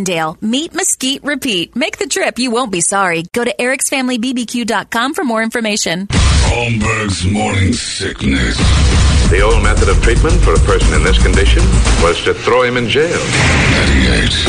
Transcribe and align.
Avondale. 0.00 0.38
Meat 0.40 0.72
Mesquite 0.74 1.22
Repeat. 1.22 1.76
Make 1.76 1.98
the 1.98 2.06
trip. 2.06 2.38
You 2.38 2.50
won't 2.50 2.72
be 2.72 2.80
sorry. 2.80 3.24
Go 3.34 3.44
to 3.44 3.54
ericsfamilybbq.com 3.54 5.12
for 5.14 5.24
more 5.24 5.42
information. 5.42 6.06
Holmberg's 6.08 7.26
morning 7.30 7.74
sickness. 7.74 8.56
The 9.30 9.42
old 9.42 9.62
method 9.62 9.90
of 9.90 10.02
treatment 10.02 10.40
for 10.40 10.54
a 10.54 10.58
person 10.60 10.94
in 10.94 11.04
this 11.04 11.22
condition 11.22 11.62
was 12.02 12.24
to 12.24 12.32
throw 12.32 12.62
him 12.62 12.78
in 12.78 12.88
jail. 12.88 13.10
98. 13.10 14.46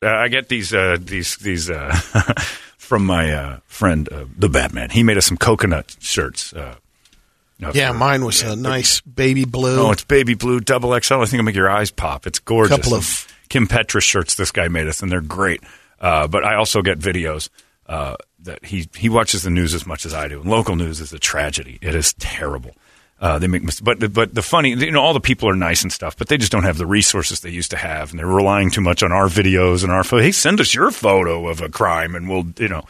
Uh, 0.00 0.06
I 0.06 0.28
get 0.28 0.48
these 0.48 0.72
uh, 0.72 0.96
these 1.00 1.36
these 1.38 1.68
uh, 1.70 1.92
from 2.78 3.04
my 3.04 3.32
uh, 3.32 3.58
friend 3.66 4.08
uh, 4.12 4.26
the 4.36 4.48
Batman. 4.48 4.90
He 4.90 5.02
made 5.02 5.16
us 5.16 5.26
some 5.26 5.36
coconut 5.36 5.96
shirts. 5.98 6.54
Yeah, 7.58 7.92
mine 7.92 8.24
was 8.24 8.42
yeah, 8.42 8.52
a 8.52 8.56
nice 8.56 9.00
baby 9.00 9.44
blue. 9.44 9.80
Oh, 9.80 9.90
it's 9.90 10.04
baby 10.04 10.34
blue 10.34 10.60
double 10.60 10.98
XL. 10.98 11.14
I 11.14 11.18
think 11.20 11.34
it'll 11.34 11.44
make 11.44 11.56
your 11.56 11.70
eyes 11.70 11.90
pop. 11.90 12.26
It's 12.26 12.38
gorgeous. 12.38 12.76
Couple 12.76 12.94
of- 12.94 13.26
Kim 13.48 13.66
Petra 13.66 14.00
shirts 14.00 14.34
this 14.34 14.52
guy 14.52 14.68
made 14.68 14.86
us, 14.86 15.02
and 15.02 15.10
they're 15.10 15.20
great. 15.20 15.62
Uh, 16.00 16.28
but 16.28 16.44
I 16.44 16.54
also 16.54 16.82
get 16.82 16.98
videos 16.98 17.48
uh, 17.86 18.14
that 18.40 18.64
he 18.64 18.88
he 18.94 19.08
watches 19.08 19.42
the 19.42 19.50
news 19.50 19.74
as 19.74 19.86
much 19.86 20.06
as 20.06 20.14
I 20.14 20.28
do. 20.28 20.40
And 20.40 20.50
local 20.50 20.76
news 20.76 21.00
is 21.00 21.12
a 21.12 21.18
tragedy. 21.18 21.78
It 21.80 21.94
is 21.94 22.12
terrible. 22.14 22.72
Uh, 23.20 23.38
they 23.38 23.48
make 23.48 23.64
mis- 23.64 23.80
but 23.80 24.12
but 24.12 24.34
the 24.34 24.42
funny 24.42 24.70
you 24.70 24.92
know 24.92 25.00
all 25.00 25.14
the 25.14 25.20
people 25.20 25.48
are 25.48 25.56
nice 25.56 25.82
and 25.82 25.92
stuff, 25.92 26.16
but 26.16 26.28
they 26.28 26.36
just 26.36 26.52
don't 26.52 26.62
have 26.62 26.78
the 26.78 26.86
resources 26.86 27.40
they 27.40 27.50
used 27.50 27.70
to 27.72 27.76
have, 27.76 28.10
and 28.10 28.18
they're 28.18 28.26
relying 28.26 28.70
too 28.70 28.80
much 28.80 29.02
on 29.02 29.10
our 29.10 29.26
videos 29.26 29.82
and 29.82 29.90
our 29.90 30.04
hey 30.04 30.30
send 30.30 30.60
us 30.60 30.72
your 30.72 30.92
photo 30.92 31.48
of 31.48 31.60
a 31.60 31.68
crime, 31.68 32.14
and 32.14 32.28
we'll 32.28 32.44
you 32.58 32.68
know 32.68 32.84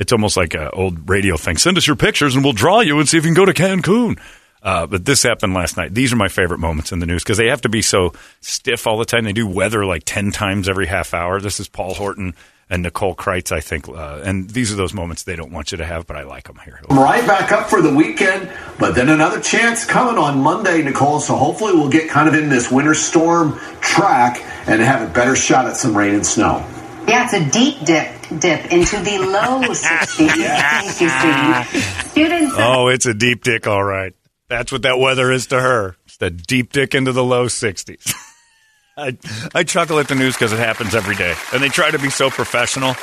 it's 0.00 0.12
almost 0.12 0.36
like 0.36 0.54
an 0.54 0.70
old 0.72 1.08
radio 1.08 1.36
thing. 1.36 1.58
Send 1.58 1.76
us 1.76 1.86
your 1.86 1.94
pictures, 1.94 2.34
and 2.34 2.42
we'll 2.42 2.54
draw 2.54 2.80
you 2.80 2.98
and 2.98 3.08
see 3.08 3.18
if 3.18 3.24
you 3.24 3.28
can 3.28 3.34
go 3.34 3.44
to 3.44 3.52
Cancun. 3.52 4.18
Uh, 4.62 4.86
but 4.86 5.04
this 5.04 5.22
happened 5.22 5.54
last 5.54 5.76
night. 5.76 5.94
These 5.94 6.12
are 6.12 6.16
my 6.16 6.28
favorite 6.28 6.58
moments 6.58 6.90
in 6.90 6.98
the 6.98 7.06
news 7.06 7.22
because 7.22 7.38
they 7.38 7.48
have 7.48 7.62
to 7.62 7.68
be 7.68 7.82
so 7.82 8.12
stiff 8.40 8.86
all 8.86 8.98
the 8.98 9.04
time. 9.04 9.24
They 9.24 9.32
do 9.32 9.46
weather 9.46 9.86
like 9.86 10.02
10 10.04 10.32
times 10.32 10.68
every 10.68 10.86
half 10.86 11.14
hour. 11.14 11.40
This 11.40 11.60
is 11.60 11.68
Paul 11.68 11.94
Horton 11.94 12.34
and 12.68 12.82
Nicole 12.82 13.14
Crites, 13.14 13.52
I 13.52 13.60
think. 13.60 13.88
Uh, 13.88 14.20
and 14.22 14.48
these 14.50 14.72
are 14.72 14.76
those 14.76 14.94
moments 14.94 15.24
they 15.24 15.34
don't 15.36 15.50
want 15.50 15.72
you 15.72 15.78
to 15.78 15.86
have, 15.86 16.06
but 16.06 16.16
I 16.16 16.22
like 16.22 16.44
them 16.44 16.60
here. 16.64 16.80
right 16.90 17.26
back 17.26 17.52
up 17.52 17.68
for 17.68 17.82
the 17.82 17.92
weekend, 17.92 18.50
but 18.78 18.94
then 18.94 19.08
another 19.08 19.40
chance 19.40 19.84
coming 19.84 20.18
on 20.18 20.40
Monday, 20.40 20.82
Nicole. 20.82 21.20
So 21.20 21.36
hopefully 21.36 21.72
we'll 21.72 21.90
get 21.90 22.08
kind 22.08 22.28
of 22.28 22.34
in 22.34 22.48
this 22.48 22.70
winter 22.70 22.94
storm 22.94 23.58
track 23.80 24.42
and 24.66 24.80
have 24.80 25.08
a 25.08 25.12
better 25.12 25.34
shot 25.34 25.66
at 25.66 25.76
some 25.76 25.96
rain 25.96 26.14
and 26.14 26.26
snow. 26.26 26.64
Yeah, 27.08 27.24
it's 27.24 27.32
a 27.34 27.50
deep 27.50 27.80
dip 27.84 28.08
dip 28.40 28.72
into 28.72 28.96
the 28.98 29.18
low 29.18 29.60
60s. 29.68 30.28
Thank 30.28 31.00
you, 31.00 31.08
Steve. 31.08 32.06
Students. 32.10 32.54
Oh, 32.58 32.88
it's 32.88 33.06
a 33.06 33.14
deep 33.14 33.42
dick, 33.42 33.66
all 33.66 33.82
right. 33.82 34.14
That's 34.48 34.70
what 34.72 34.82
that 34.82 34.98
weather 34.98 35.30
is 35.32 35.46
to 35.48 35.60
her. 35.60 35.96
It's 36.06 36.16
the 36.18 36.30
deep 36.30 36.72
dick 36.72 36.94
into 36.94 37.12
the 37.12 37.24
low 37.24 37.46
60s. 37.46 38.12
I, 38.96 39.16
I 39.54 39.62
chuckle 39.64 39.98
at 39.98 40.08
the 40.08 40.14
news 40.14 40.34
because 40.34 40.52
it 40.52 40.58
happens 40.58 40.94
every 40.94 41.14
day. 41.16 41.34
And 41.52 41.62
they 41.62 41.68
try 41.68 41.90
to 41.90 41.98
be 41.98 42.10
so 42.10 42.28
professional. 42.30 42.94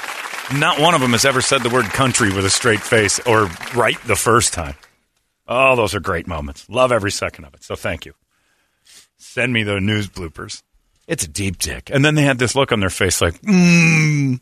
Not 0.53 0.79
one 0.79 0.93
of 0.93 1.01
them 1.01 1.11
has 1.11 1.25
ever 1.25 1.41
said 1.41 1.63
the 1.63 1.69
word 1.69 1.85
country 1.85 2.31
with 2.33 2.45
a 2.45 2.49
straight 2.49 2.81
face 2.81 3.19
or 3.25 3.49
right 3.75 3.97
the 4.05 4.15
first 4.15 4.53
time. 4.53 4.75
Oh, 5.47 5.75
those 5.75 5.95
are 5.95 5.99
great 6.01 6.27
moments. 6.27 6.69
Love 6.69 6.91
every 6.91 7.11
second 7.11 7.45
of 7.45 7.53
it. 7.53 7.63
So 7.63 7.75
thank 7.75 8.05
you. 8.05 8.13
Send 9.17 9.51
me 9.53 9.63
the 9.63 9.79
news 9.79 10.07
bloopers. 10.07 10.61
It's 11.07 11.23
a 11.23 11.27
deep 11.27 11.57
dick. 11.57 11.89
And 11.91 12.03
then 12.03 12.15
they 12.15 12.23
had 12.23 12.37
this 12.37 12.55
look 12.55 12.71
on 12.71 12.79
their 12.79 12.89
face 12.89 13.21
like, 13.21 13.41
mmm. 13.41 14.39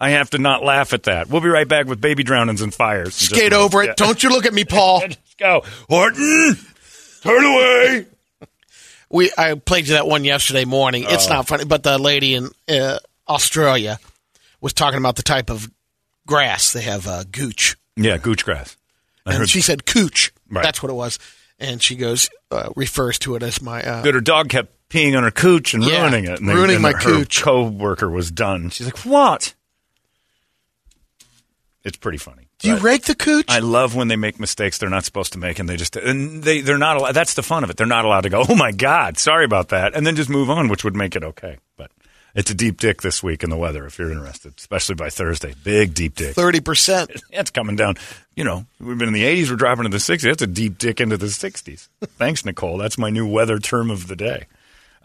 I 0.00 0.10
have 0.10 0.30
to 0.30 0.38
not 0.38 0.62
laugh 0.64 0.92
at 0.92 1.02
that. 1.04 1.28
We'll 1.28 1.40
be 1.40 1.48
right 1.48 1.66
back 1.66 1.86
with 1.86 2.00
baby 2.00 2.22
drownings 2.22 2.62
and 2.62 2.72
fires. 2.72 3.20
in 3.20 3.26
Skate 3.36 3.50
minute. 3.50 3.54
over 3.54 3.82
it. 3.82 3.86
Yeah. 3.86 3.94
Don't 3.96 4.22
you 4.22 4.30
look 4.30 4.46
at 4.46 4.54
me, 4.54 4.64
Paul. 4.68 5.00
Let's 5.00 5.34
go. 5.34 5.62
Horton, 5.88 6.56
turn 7.22 7.44
away. 7.44 8.06
We 9.10 9.32
I 9.36 9.54
played 9.54 9.88
you 9.88 9.94
that 9.94 10.06
one 10.06 10.24
yesterday 10.24 10.64
morning. 10.64 11.04
It's 11.08 11.26
Oh. 11.26 11.30
not 11.30 11.48
funny, 11.48 11.64
but 11.64 11.82
the 11.82 11.98
lady 11.98 12.34
in 12.34 12.50
uh, 12.68 12.98
Australia 13.28 13.98
was 14.60 14.72
talking 14.72 14.98
about 14.98 15.16
the 15.16 15.22
type 15.24 15.50
of 15.50 15.68
grass 16.26 16.72
they 16.72 16.82
have, 16.82 17.08
uh, 17.08 17.24
gooch, 17.30 17.76
Yeah, 17.96 18.18
gooch 18.18 18.44
grass. 18.44 18.76
I 19.26 19.30
and 19.30 19.38
heard 19.40 19.50
she 19.50 19.62
said 19.62 19.84
cooch. 19.86 20.30
Right. 20.50 20.62
That's 20.62 20.80
what 20.82 20.90
it 20.90 20.94
was, 20.94 21.18
and 21.58 21.82
she 21.82 21.96
goes 21.96 22.28
uh, 22.52 22.68
refers 22.76 23.18
to 23.20 23.34
it 23.34 23.42
as 23.42 23.60
my. 23.60 23.82
Uh, 23.82 24.02
that 24.02 24.14
her 24.14 24.20
dog 24.20 24.48
kept 24.50 24.72
peeing 24.90 25.16
on 25.16 25.22
her 25.22 25.30
cooch 25.30 25.74
and 25.74 25.82
Yeah, 25.84 26.02
ruining 26.02 26.24
it. 26.24 26.38
And 26.40 26.48
ruining 26.48 26.76
and 26.76 26.82
my 26.82 26.92
her 26.92 26.98
cooch. 26.98 27.42
co-worker 27.42 28.08
was 28.10 28.30
done. 28.30 28.70
She's 28.70 28.86
like, 28.86 28.98
what? 29.00 29.54
It's 31.84 31.96
pretty 31.96 32.18
funny. 32.18 32.48
Do 32.58 32.68
you 32.68 32.76
rake 32.78 33.04
the 33.04 33.14
cooch? 33.14 33.46
I 33.48 33.60
love 33.60 33.94
when 33.94 34.08
they 34.08 34.16
make 34.16 34.40
mistakes 34.40 34.78
they're 34.78 34.90
not 34.90 35.04
supposed 35.04 35.32
to 35.34 35.38
make, 35.38 35.60
and 35.60 35.68
they 35.68 35.76
just 35.76 35.94
and 35.96 36.42
they 36.42 36.60
they're 36.60 36.76
not. 36.76 36.96
Allowed, 36.96 37.12
that's 37.12 37.34
the 37.34 37.42
fun 37.42 37.62
of 37.62 37.70
it. 37.70 37.76
They're 37.76 37.86
not 37.86 38.04
allowed 38.04 38.22
to 38.22 38.30
go. 38.30 38.44
Oh 38.48 38.56
my 38.56 38.72
god, 38.72 39.16
sorry 39.16 39.44
about 39.44 39.68
that, 39.68 39.94
and 39.94 40.04
then 40.04 40.16
just 40.16 40.28
move 40.28 40.50
on, 40.50 40.68
which 40.68 40.82
would 40.82 40.96
make 40.96 41.14
it 41.14 41.22
okay. 41.22 41.58
But 41.76 41.92
it's 42.34 42.50
a 42.50 42.54
deep 42.54 42.78
dick 42.80 43.00
this 43.02 43.22
week 43.22 43.44
in 43.44 43.50
the 43.50 43.56
weather 43.56 43.86
if 43.86 43.96
you're 43.96 44.10
interested, 44.10 44.54
especially 44.58 44.96
by 44.96 45.08
Thursday. 45.08 45.54
Big 45.62 45.94
deep 45.94 46.16
dick. 46.16 46.34
Thirty 46.34 46.58
percent. 46.60 47.12
It's 47.30 47.52
coming 47.52 47.76
down. 47.76 47.94
You 48.34 48.42
know, 48.42 48.66
we've 48.80 48.98
been 48.98 49.08
in 49.08 49.14
the 49.14 49.24
80s, 49.24 49.50
we're 49.50 49.56
dropping 49.56 49.84
to 49.84 49.88
the 49.90 49.96
60s. 49.98 50.22
That's 50.22 50.42
a 50.42 50.46
deep 50.48 50.78
dick 50.78 51.00
into 51.00 51.16
the 51.16 51.26
60s. 51.26 51.88
Thanks, 52.18 52.44
Nicole. 52.44 52.76
That's 52.78 52.96
my 52.98 53.10
new 53.10 53.26
weather 53.26 53.58
term 53.58 53.90
of 53.90 54.06
the 54.08 54.14
day. 54.16 54.46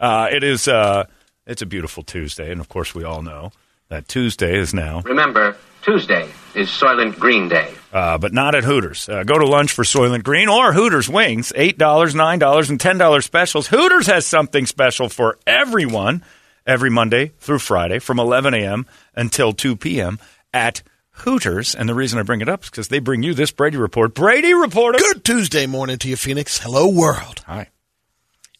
Uh, 0.00 0.28
it 0.30 0.42
is, 0.44 0.68
uh, 0.68 1.04
it's 1.46 1.62
a 1.62 1.66
beautiful 1.66 2.02
Tuesday. 2.02 2.50
And 2.50 2.60
of 2.60 2.68
course, 2.68 2.94
we 2.94 3.04
all 3.04 3.22
know 3.22 3.52
that 3.88 4.08
Tuesday 4.08 4.56
is 4.58 4.72
now, 4.74 5.00
Remember, 5.04 5.56
Tuesday 5.82 6.28
is 6.54 6.68
Soylent 6.68 7.18
Green 7.18 7.48
Day. 7.48 7.72
uh, 7.92 8.16
but 8.18 8.32
not 8.32 8.54
at 8.54 8.64
Hooters. 8.64 9.08
Uh, 9.08 9.22
go 9.24 9.38
to 9.38 9.46
lunch 9.46 9.72
for 9.72 9.84
Soylent 9.84 10.22
Green 10.24 10.48
or 10.48 10.72
Hooters 10.72 11.08
Wings. 11.08 11.52
$8, 11.54 11.74
$9, 11.76 12.70
and 12.70 12.78
$10 12.78 13.22
specials. 13.22 13.66
Hooters 13.68 14.06
has 14.06 14.26
something 14.26 14.64
special 14.66 15.08
for 15.08 15.38
everyone 15.46 16.22
every 16.66 16.88
Monday 16.90 17.32
through 17.38 17.58
Friday 17.58 17.98
from 17.98 18.18
11 18.18 18.54
a.m. 18.54 18.86
until 19.14 19.52
2 19.52 19.76
p.m. 19.76 20.18
at 20.54 20.82
Hooters. 21.18 21.74
And 21.74 21.86
the 21.88 21.94
reason 21.94 22.18
I 22.18 22.22
bring 22.22 22.40
it 22.40 22.48
up 22.48 22.64
is 22.64 22.70
because 22.70 22.88
they 22.88 22.98
bring 23.00 23.22
you 23.22 23.34
this 23.34 23.50
Brady 23.50 23.76
Report. 23.76 24.14
Brady 24.14 24.54
Report. 24.54 24.96
Good 24.96 25.24
Tuesday 25.24 25.66
morning 25.66 25.98
to 25.98 26.08
you, 26.08 26.16
Phoenix. 26.16 26.58
Hello, 26.58 26.88
world. 26.88 27.44
Hi. 27.46 27.68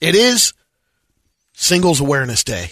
It 0.02 0.14
is 0.14 0.52
Singles 1.54 2.00
Awareness 2.00 2.44
Day. 2.44 2.70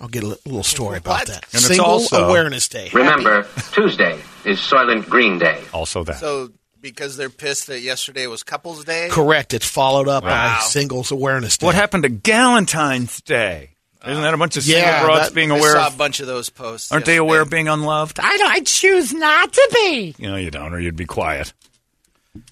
I'll 0.00 0.08
get 0.08 0.22
a 0.24 0.26
little 0.44 0.62
story 0.62 0.98
about 0.98 1.20
What? 1.20 1.26
that. 1.28 1.44
And 1.46 1.54
it's 1.54 1.66
Single 1.66 1.86
also- 1.86 2.28
Awareness 2.28 2.68
Day. 2.68 2.90
Remember, 2.92 3.46
Tuesday 3.72 4.18
is 4.44 4.58
Soylent 4.58 5.08
Green 5.08 5.38
Day. 5.38 5.62
Also 5.72 6.02
that. 6.04 6.18
So 6.18 6.50
because 6.80 7.16
they're 7.16 7.30
pissed 7.30 7.68
that 7.68 7.80
yesterday 7.80 8.26
was 8.26 8.42
Couples 8.42 8.84
Day. 8.84 9.08
Correct. 9.10 9.54
It's 9.54 9.66
followed 9.66 10.08
up 10.08 10.24
by 10.24 10.58
Singles 10.62 11.10
Awareness 11.12 11.56
Day. 11.58 11.66
what 11.66 11.74
happened 11.76 12.02
to 12.02 12.10
Galentine's 12.10 13.20
Day? 13.20 13.70
Isn't 14.04 14.20
that 14.22 14.34
a 14.34 14.36
bunch 14.36 14.56
of 14.56 14.66
Yeah, 14.66 14.98
single 14.98 15.06
broads 15.06 15.28
that- 15.28 15.34
being 15.34 15.52
I 15.52 15.58
aware 15.58 15.72
saw 15.74 15.86
of? 15.86 15.94
a 15.94 15.96
bunch 15.96 16.18
of 16.18 16.26
those 16.26 16.50
posts. 16.50 16.90
Aren't 16.90 17.04
they 17.06 17.16
aware 17.18 17.40
of 17.42 17.50
being 17.50 17.68
unloved? 17.68 18.18
I, 18.20 18.36
I 18.50 18.60
choose 18.62 19.12
not 19.14 19.52
to 19.52 19.70
be. 19.72 20.16
You 20.18 20.28
know, 20.28 20.36
you 20.36 20.50
don't, 20.50 20.74
or 20.74 20.80
you'd 20.80 20.96
be 20.96 21.04
quiet. 21.06 21.52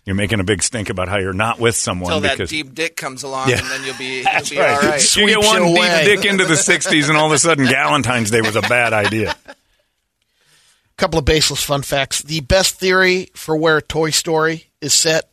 You're 0.05 0.17
making 0.17 0.41
a 0.41 0.45
big 0.45 0.63
stink 0.63 0.91
about 0.91 1.09
how 1.09 1.17
you're 1.19 1.33
not 1.33 1.59
with 1.59 1.75
someone 1.75 2.13
Until 2.13 2.21
that 2.29 2.33
because 2.37 2.51
deep 2.51 2.75
dick 2.75 2.97
comes 2.97 3.23
along, 3.23 3.49
Yeah. 3.49 3.59
and 3.61 3.67
then 3.69 3.85
you'll 3.85 3.97
be, 3.97 4.23
That's 4.25 4.51
you'll 4.51 4.61
be 4.61 4.67
right. 4.67 4.85
all 4.85 4.91
right. 4.91 5.17
You 5.17 5.27
get 5.27 5.39
one 5.39 5.63
away. 5.63 6.05
deep 6.05 6.21
dick 6.23 6.31
into 6.31 6.45
the 6.45 6.55
'60s, 6.55 7.09
and 7.09 7.17
all 7.17 7.27
of 7.27 7.33
a 7.33 7.39
sudden, 7.39 7.65
Galentine's 7.67 8.31
Day 8.31 8.43
was 8.43 8.57
a 8.57 8.63
bad 8.63 8.93
idea. 8.93 9.35
A 9.47 9.55
couple 10.99 11.19
of 11.19 11.25
baseless 11.25 11.63
fun 11.63 11.81
facts. 11.83 12.21
The 12.23 12.41
best 12.41 12.75
theory 12.75 13.31
for 13.35 13.57
where 13.57 13.81
Toy 13.81 14.11
Story 14.11 14.67
is 14.83 14.93
set 14.93 15.31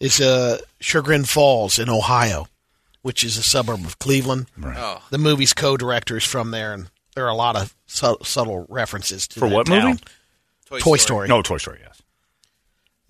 is 0.00 0.18
uh, 0.20 0.58
Chagrin 0.80 1.24
Falls 1.24 1.78
in 1.78 1.90
Ohio, 1.90 2.46
which 3.02 3.22
is 3.22 3.36
a 3.36 3.42
suburb 3.42 3.84
of 3.84 3.98
Cleveland. 3.98 4.46
Right. 4.56 4.76
Oh, 4.78 5.02
The 5.10 5.18
movie's 5.18 5.52
co-director 5.52 6.16
is 6.16 6.24
from 6.24 6.52
there, 6.52 6.72
and 6.72 6.88
there 7.14 7.26
are 7.26 7.30
a 7.30 7.34
lot 7.36 7.54
of 7.56 7.74
su- 7.86 8.16
subtle 8.22 8.64
references 8.70 9.28
to 9.28 9.40
For 9.40 9.48
that 9.50 9.54
what 9.54 9.66
town. 9.66 9.88
movie? 9.88 10.00
Toy, 10.66 10.78
Toy 10.78 10.96
Story. 10.96 11.28
No, 11.28 11.42
Toy 11.42 11.58
Story. 11.58 11.80
Yes. 11.82 11.93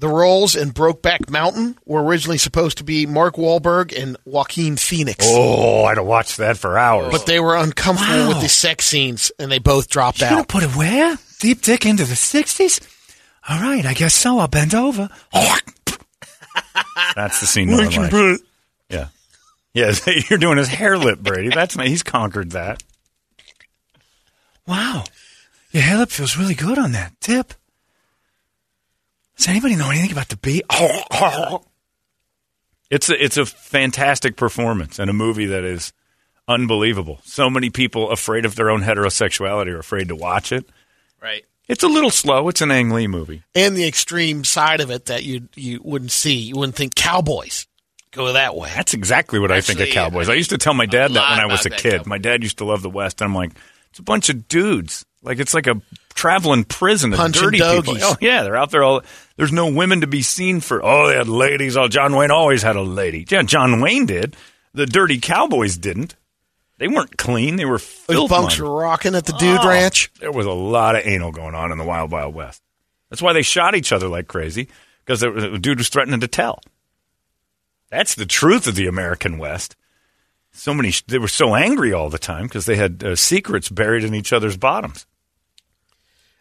The 0.01 0.09
roles 0.09 0.57
in 0.57 0.73
Brokeback 0.73 1.31
Mountain 1.31 1.79
were 1.85 2.03
originally 2.03 2.39
supposed 2.39 2.79
to 2.79 2.85
be 2.85 3.07
Mark 3.07 3.37
Wahlberg 3.37 3.97
and 3.97 4.17
Joaquin 4.25 4.77
Phoenix. 4.77 5.25
Oh, 5.29 5.85
I'd 5.85 5.99
have 5.99 6.07
watched 6.07 6.39
that 6.39 6.57
for 6.59 6.77
hours. 6.77 7.13
But 7.13 7.27
they 7.27 7.39
were 7.39 7.55
uncomfortable 7.57 8.29
with 8.29 8.41
the 8.41 8.49
sex 8.49 8.87
scenes, 8.87 9.31
and 9.39 9.53
they 9.53 9.61
both 9.61 9.89
dropped 9.89 10.21
You're 10.21 10.31
gonna 10.31 10.45
put 10.45 10.65
it 10.65 10.75
where? 10.75 11.17
Deep 11.39 11.63
dick 11.63 11.87
into 11.87 12.05
the 12.05 12.15
'60s? 12.15 12.81
All 13.49 13.61
right, 13.61 13.87
I 13.87 13.95
guess 13.95 14.15
so. 14.15 14.39
I'll 14.39 14.49
bend 14.49 14.75
over. 14.75 15.09
That's 17.15 17.41
the 17.41 17.47
scene. 17.47 17.69
No 17.69 17.77
one 17.77 18.11
likes. 18.11 18.43
Yeah, 18.91 19.09
yeah. 19.75 19.93
You're 20.29 20.39
doing 20.39 20.59
his 20.59 20.69
hair 20.69 20.99
lip, 20.99 21.21
Brady. 21.21 21.51
That's 21.51 21.77
not, 21.77 21.87
he's 21.87 22.03
conquered 22.03 22.51
that. 22.51 22.83
Wow, 24.67 25.05
your 25.71 25.83
hair 25.83 25.99
lip 25.99 26.11
feels 26.11 26.37
really 26.37 26.55
good 26.55 26.79
on 26.79 26.93
that 26.93 27.13
tip. 27.21 27.55
Does 29.37 29.49
anybody 29.49 29.77
know 29.77 29.91
anything 29.91 30.13
about 30.13 30.29
the 30.29 30.37
beat? 30.37 30.65
It's 32.91 33.09
a, 33.09 33.25
it's 33.25 33.39
a 33.39 33.47
fantastic 33.47 34.37
performance 34.37 34.99
and 34.99 35.09
a 35.11 35.13
movie 35.15 35.47
that 35.47 35.65
is 35.65 35.93
unbelievable. 36.47 37.19
So 37.25 37.49
many 37.51 37.71
people 37.71 38.11
afraid 38.11 38.45
of 38.45 38.55
their 38.55 38.71
own 38.71 38.83
heterosexuality 38.83 39.69
are 39.69 39.79
afraid 39.79 40.09
to 40.09 40.17
watch 40.17 40.53
it. 40.53 40.69
right. 41.21 41.45
It's 41.67 41.83
a 41.83 41.89
little 41.89 42.11
slow. 42.11 42.47
It's 42.51 42.61
an 42.61 42.71
Ang 42.71 42.91
Lee 42.91 43.07
movie. 43.07 43.43
and 43.55 43.75
the 43.75 43.89
extreme 43.89 44.45
side 44.45 44.83
of 44.83 44.91
it 44.91 45.07
that 45.07 45.25
you 45.25 45.49
you 45.57 45.81
wouldn't 45.83 46.11
see. 46.11 46.35
You 46.35 46.57
wouldn't 46.57 46.77
think 46.77 46.95
cowboys 46.95 47.67
go 48.11 48.35
that 48.35 48.55
way. 48.55 48.69
That's 48.75 48.93
exactly 48.93 49.39
what 49.39 49.51
I 49.51 49.63
think 49.63 49.81
of 49.81 49.89
Cowboys. 49.89 50.29
I 50.29 50.35
used 50.35 50.51
to 50.51 50.59
tell 50.59 50.75
my 50.75 50.85
dad 50.85 51.13
that 51.15 51.31
when 51.31 51.41
I 51.41 51.47
was 51.47 51.65
a 51.65 51.71
kid. 51.71 51.93
Cowboys. 51.93 52.07
My 52.07 52.19
dad 52.19 52.43
used 52.43 52.59
to 52.59 52.67
love 52.67 52.83
the 52.83 52.91
West, 52.91 53.23
and 53.23 53.29
I'm 53.31 53.35
like, 53.35 53.53
it's 53.89 53.99
a 53.99 54.03
bunch 54.03 54.29
of 54.29 54.47
dudes. 54.47 55.07
Like 55.23 55.39
it's 55.39 55.55
like 55.55 55.67
a 55.67 55.81
traveling 56.25 56.65
prison 56.65 57.13
of 57.13 57.19
Punching 57.19 57.43
dirty 57.43 57.59
people. 57.59 57.97
Oh 58.01 58.17
yeah, 58.19 58.45
they're 58.45 58.57
out 58.57 58.71
there 58.71 58.83
all. 58.83 59.03
There's 59.37 59.53
no 59.53 59.71
women 59.71 60.01
to 60.01 60.07
be 60.07 60.23
seen 60.23 60.61
for. 60.61 60.83
Oh, 60.83 61.09
they 61.09 61.17
had 61.17 61.29
ladies. 61.29 61.77
Oh, 61.77 61.87
John 61.87 62.17
Wayne 62.17 62.31
always 62.31 62.63
had 62.63 62.77
a 62.77 62.83
lady. 62.83 63.27
Yeah, 63.29 63.43
John 63.43 63.83
Wayne 63.83 64.07
did. 64.07 64.35
The 64.73 64.87
dirty 64.87 65.19
Cowboys 65.21 65.77
didn't. 65.77 66.17
They 66.79 66.89
weren't 66.89 67.19
clean. 67.19 67.57
They 67.57 67.67
were 67.67 67.79
Those 67.79 67.85
filth 67.85 68.31
bunks 68.31 68.59
were 68.59 68.75
rocking 68.75 69.15
at 69.15 69.27
the 69.27 69.33
Dude 69.35 69.61
Oh, 69.61 69.69
Ranch. 69.69 70.11
There 70.19 70.33
was 70.33 70.47
a 70.47 70.53
lot 70.53 70.97
of 70.97 71.07
anal 71.07 71.31
going 71.31 71.55
on 71.55 71.71
in 71.71 71.79
the 71.79 71.85
Wild 71.85 72.11
Wild 72.11 72.35
West. 72.35 72.63
That's 73.11 73.21
why 73.21 73.35
they 73.35 73.43
shot 73.43 73.75
each 73.75 73.93
other 73.93 74.09
like 74.09 74.27
crazy 74.27 74.69
because 75.05 75.21
the 75.21 75.59
dude 75.61 75.79
was 75.79 75.91
threatening 75.91 76.21
to 76.21 76.29
tell. 76.29 76.61
That's 77.91 78.15
the 78.15 78.27
truth 78.27 78.67
of 78.67 78.75
the 78.75 78.87
American 78.87 79.37
West. 79.39 79.77
So 80.53 80.73
many, 80.73 80.93
they 81.07 81.19
were 81.19 81.29
so 81.29 81.55
angry 81.55 81.93
all 81.93 82.09
the 82.09 82.19
time 82.19 82.45
because 82.45 82.65
they 82.65 82.77
had 82.77 83.05
uh, 83.05 83.15
secrets 83.15 83.69
buried 83.69 84.05
in 84.05 84.15
each 84.15 84.33
other's 84.33 84.57
bottoms. 84.57 85.07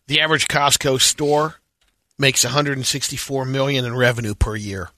The 0.07 0.21
average 0.21 0.47
Costco 0.47 0.99
store 1.01 1.55
makes 2.17 2.43
164 2.43 3.45
million 3.45 3.85
in 3.85 3.95
revenue 3.95 4.35
per 4.35 4.55
year. 4.55 4.89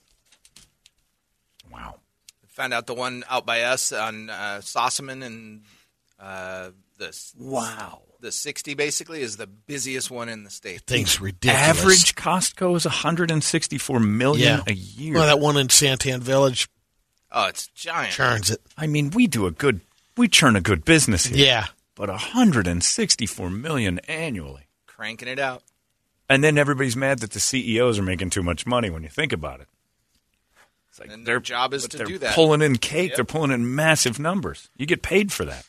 Wow. 1.72 1.96
Found 2.50 2.74
out 2.74 2.88
the 2.88 2.94
one 2.94 3.24
out 3.30 3.46
by 3.46 3.62
us 3.62 3.92
on 3.92 4.30
uh, 4.30 4.60
Sossaman 4.62 5.24
and 5.24 5.62
uh, 6.20 6.70
the 6.98 7.16
Wow. 7.38 8.02
the 8.22 8.32
sixty 8.32 8.74
basically 8.74 9.22
is 9.22 9.38
the 9.38 9.48
busiest 9.48 10.10
one 10.10 10.30
in 10.30 10.44
the 10.44 10.50
state. 10.50 10.82
Things 10.82 11.20
ridiculous. 11.22 11.80
Average 11.80 12.16
Costco 12.16 12.76
is 12.78 12.86
164 12.86 14.00
million 14.00 14.58
yeah. 14.60 14.64
a 14.68 14.74
year. 14.74 15.14
Well, 15.16 15.26
that 15.28 15.40
one 15.40 15.58
in 15.58 15.68
Santan 15.68 16.20
Village 16.22 16.68
Oh, 17.32 17.48
it's 17.48 17.68
giant. 17.68 18.14
churns 18.14 18.50
it. 18.50 18.62
I 18.78 18.88
mean, 18.88 19.10
we 19.12 19.28
do 19.28 19.46
a 19.46 19.52
good, 19.52 19.82
we 20.16 20.28
churn 20.30 20.56
a 20.56 20.62
good 20.62 20.86
business 20.86 21.26
here. 21.26 21.46
Yeah. 21.46 21.66
But 21.96 22.08
164 22.10 23.50
million 23.50 24.00
annually. 24.08 24.65
Cranking 24.96 25.28
it 25.28 25.40
out. 25.40 25.62
And 26.30 26.44
then 26.44 26.58
everybody's 26.58 26.96
mad 26.96 27.20
that 27.20 27.32
the 27.32 27.40
CEOs 27.40 28.00
are 28.00 28.04
making 28.04 28.30
too 28.32 28.42
much 28.44 28.66
money 28.66 28.90
when 28.90 29.04
you 29.04 29.10
think 29.10 29.34
about 29.34 29.60
it. 29.62 29.68
It's 30.90 31.00
like 31.00 31.12
And 31.12 31.26
their 31.26 31.40
job 31.40 31.74
is 31.74 31.88
to 31.90 31.98
they're 31.98 32.06
do 32.06 32.18
that. 32.20 32.34
pulling 32.34 32.62
in 32.62 32.78
cake. 32.78 33.10
Yep. 33.10 33.16
They're 33.18 33.26
pulling 33.26 33.52
in 33.52 33.76
massive 33.76 34.18
numbers. 34.20 34.70
You 34.78 34.86
get 34.86 35.02
paid 35.04 35.32
for 35.34 35.44
that. 35.46 35.66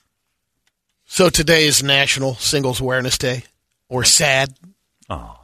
So 1.05 1.28
today 1.28 1.67
is 1.67 1.82
National 1.82 2.34
Singles 2.37 2.81
Awareness 2.81 3.19
Day, 3.19 3.44
or 3.88 4.05
SAD. 4.05 4.55
Oh, 5.11 5.37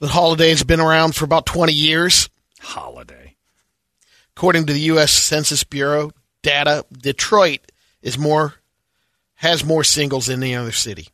The 0.00 0.08
holiday 0.08 0.50
has 0.50 0.62
been 0.62 0.80
around 0.80 1.14
for 1.16 1.24
about 1.24 1.46
20 1.46 1.72
years. 1.72 2.28
holiday. 2.60 3.36
According 4.36 4.66
to 4.66 4.72
the 4.72 4.80
U.S. 4.80 5.12
Census 5.12 5.62
Bureau 5.64 6.10
data, 6.42 6.84
Detroit 6.92 7.60
is 8.02 8.18
more 8.18 8.54
has 9.36 9.64
more 9.64 9.82
singles 9.84 10.26
than 10.26 10.42
any 10.42 10.54
other 10.54 10.70
city. 10.72 11.08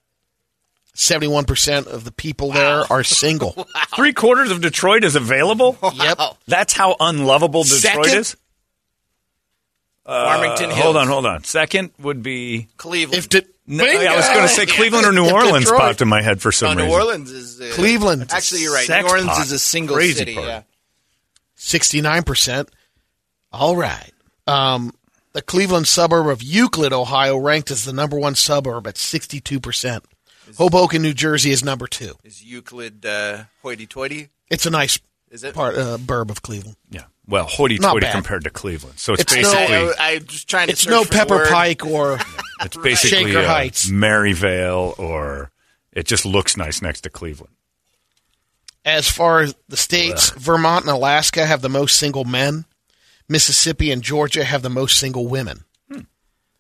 Seventy-one 1.01 1.45
percent 1.45 1.87
of 1.87 2.03
the 2.03 2.11
people 2.11 2.51
there 2.51 2.83
are 2.91 3.05
single. 3.05 3.53
Three 3.95 4.13
quarters 4.13 4.51
of 4.51 4.61
Detroit 4.61 5.05
is 5.05 5.15
available. 5.15 5.77
Yep. 5.95 6.19
That's 6.49 6.73
how 6.73 6.97
unlovable 6.99 7.63
Detroit 7.63 8.05
Second? 8.07 8.19
is. 8.19 8.37
Farmington 10.05 10.67
Uh, 10.71 10.75
Hills. 10.75 10.83
hold 10.83 10.97
on, 10.97 11.07
hold 11.07 11.27
on. 11.27 11.45
Second 11.45 11.91
would 12.01 12.23
be. 12.23 12.67
Cleveland. 12.79 13.19
If 13.19 13.29
De- 13.29 13.43
No, 13.67 13.85
I 13.85 14.17
was 14.17 14.29
going 14.29 14.43
to 14.43 14.49
say 14.49 14.67
Cleveland 14.67 15.07
or 15.07 15.13
New 15.13 15.27
If 15.27 15.33
Orleans 15.33 15.65
Detroit- 15.67 15.81
popped 15.81 16.01
in 16.01 16.09
my 16.09 16.23
head 16.23 16.41
for 16.41 16.51
no, 16.63 16.69
reason. 16.71 16.87
New. 16.89 16.93
Orleans 16.93 17.31
is 17.31 17.61
uh, 17.61 17.71
Cleveland. 17.75 18.27
Actually, 18.33 18.63
you're 18.63 18.73
right. 18.75 18.87
Sex 18.87 19.05
New 19.05 19.11
Orleans 19.11 19.31
pot. 19.31 19.45
is 19.45 19.53
a 19.53 19.59
single 19.59 19.97
Crazy 19.97 20.15
city. 20.15 20.35
part. 20.35 20.47
Yeah. 20.49 20.63
Sixty-nine 21.57 22.23
percent. 22.25 22.71
All 23.53 23.77
right. 23.77 24.13
Um, 24.47 24.93
the 25.33 25.43
Cleveland 25.43 25.87
suburb 25.87 26.27
of 26.29 26.43
Euclid, 26.43 26.93
Ohio, 26.93 27.37
ranked 27.37 27.71
as 27.71 27.85
the 27.85 27.93
number 27.93 28.19
one 28.19 28.35
suburb 28.35 28.87
at 28.87 28.97
sixty-two 28.97 29.61
percent. 29.61 30.05
Hoboken, 30.57 31.03
New 31.03 31.15
Jersey, 31.15 31.51
is 31.51 31.63
number 31.65 31.87
two. 31.87 32.15
Is 32.25 32.43
Euclid 32.43 33.05
uh, 33.05 33.45
hoity-toity? 33.63 34.29
It's 34.51 34.67
a 34.67 34.71
nice 34.71 34.99
Is 35.31 35.45
it? 35.45 35.55
part 35.55 35.77
uh, 35.77 35.99
burb 35.99 36.31
of 36.31 36.43
Cleveland. 36.43 36.77
Yeah. 36.91 37.05
Well, 37.27 37.45
hoity-toity 37.45 38.07
compared 38.11 38.45
to 38.45 38.51
Cleveland. 38.51 38.99
So 38.99 39.13
it's, 39.13 39.23
It's 39.23 39.35
no- 39.35 39.43
basically 39.43 39.77
I, 40.01 40.13
I'm 40.15 40.25
just 40.25 40.49
trying 40.49 40.69
to. 40.69 40.73
It's 40.73 40.83
search 40.83 40.91
no 40.91 41.05
for 41.05 41.11
the 41.11 41.15
Pepper. 41.19 41.47
Pike 41.51 41.85
or 41.85 42.19
it's 42.63 42.77
basically 42.79 43.33
Shaker 43.33 43.47
Heights. 43.47 43.91
Maryvale, 43.91 44.95
or 44.99 45.51
it 45.93 46.07
just 46.07 46.25
looks 46.25 46.57
nice 46.57 46.81
next 46.81 47.03
to 47.03 47.11
Cleveland. 47.11 47.53
As 48.85 49.07
far 49.11 49.41
as 49.41 49.55
the 49.69 49.77
states, 49.77 50.31
Vermont 50.31 50.85
and 50.87 50.93
Alaska 50.93 51.45
have 51.45 51.61
the 51.61 51.69
most 51.69 51.97
single 51.99 52.25
men. 52.25 52.65
Mississippi 53.29 53.91
and 53.91 54.01
Georgia 54.03 54.43
have 54.45 54.63
the 54.63 54.71
most 54.71 54.97
single 54.97 55.27
women. 55.27 55.65
Hmm. 55.93 56.01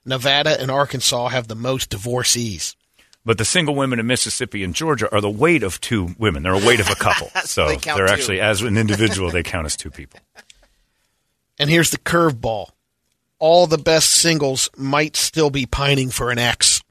Nevada 0.04 0.60
and 0.60 0.70
Arkansas 0.70 1.28
have 1.28 1.48
the 1.48 1.54
most 1.54 1.88
divorcees. 1.88 2.76
But 3.24 3.36
the 3.36 3.44
single 3.44 3.74
women 3.74 3.98
in 3.98 4.06
Mississippi 4.06 4.64
and 4.64 4.74
Georgia 4.74 5.12
are 5.12 5.20
the 5.20 5.30
weight 5.30 5.62
of 5.62 5.80
two 5.80 6.14
women. 6.18 6.42
They're 6.44 6.54
a 6.54 6.66
weight 6.66 6.80
of 6.80 6.88
a 6.88 6.94
couple. 6.94 7.30
so 7.44 7.68
they 7.68 7.76
count 7.76 7.98
they're 7.98 8.06
two. 8.06 8.12
actually, 8.12 8.40
as 8.40 8.62
an 8.62 8.78
individual, 8.78 9.30
they 9.30 9.42
count 9.42 9.66
as 9.66 9.76
two 9.76 9.90
people. 9.90 10.20
And 11.60 11.68
here's 11.68 11.90
the 11.90 11.98
curveball. 11.98 12.70
All 13.40 13.66
the 13.66 13.78
best 13.78 14.10
singles 14.10 14.70
might 14.76 15.16
still 15.16 15.50
be 15.50 15.66
pining 15.66 16.10
for 16.10 16.30
an 16.30 16.38
ex. 16.38 16.82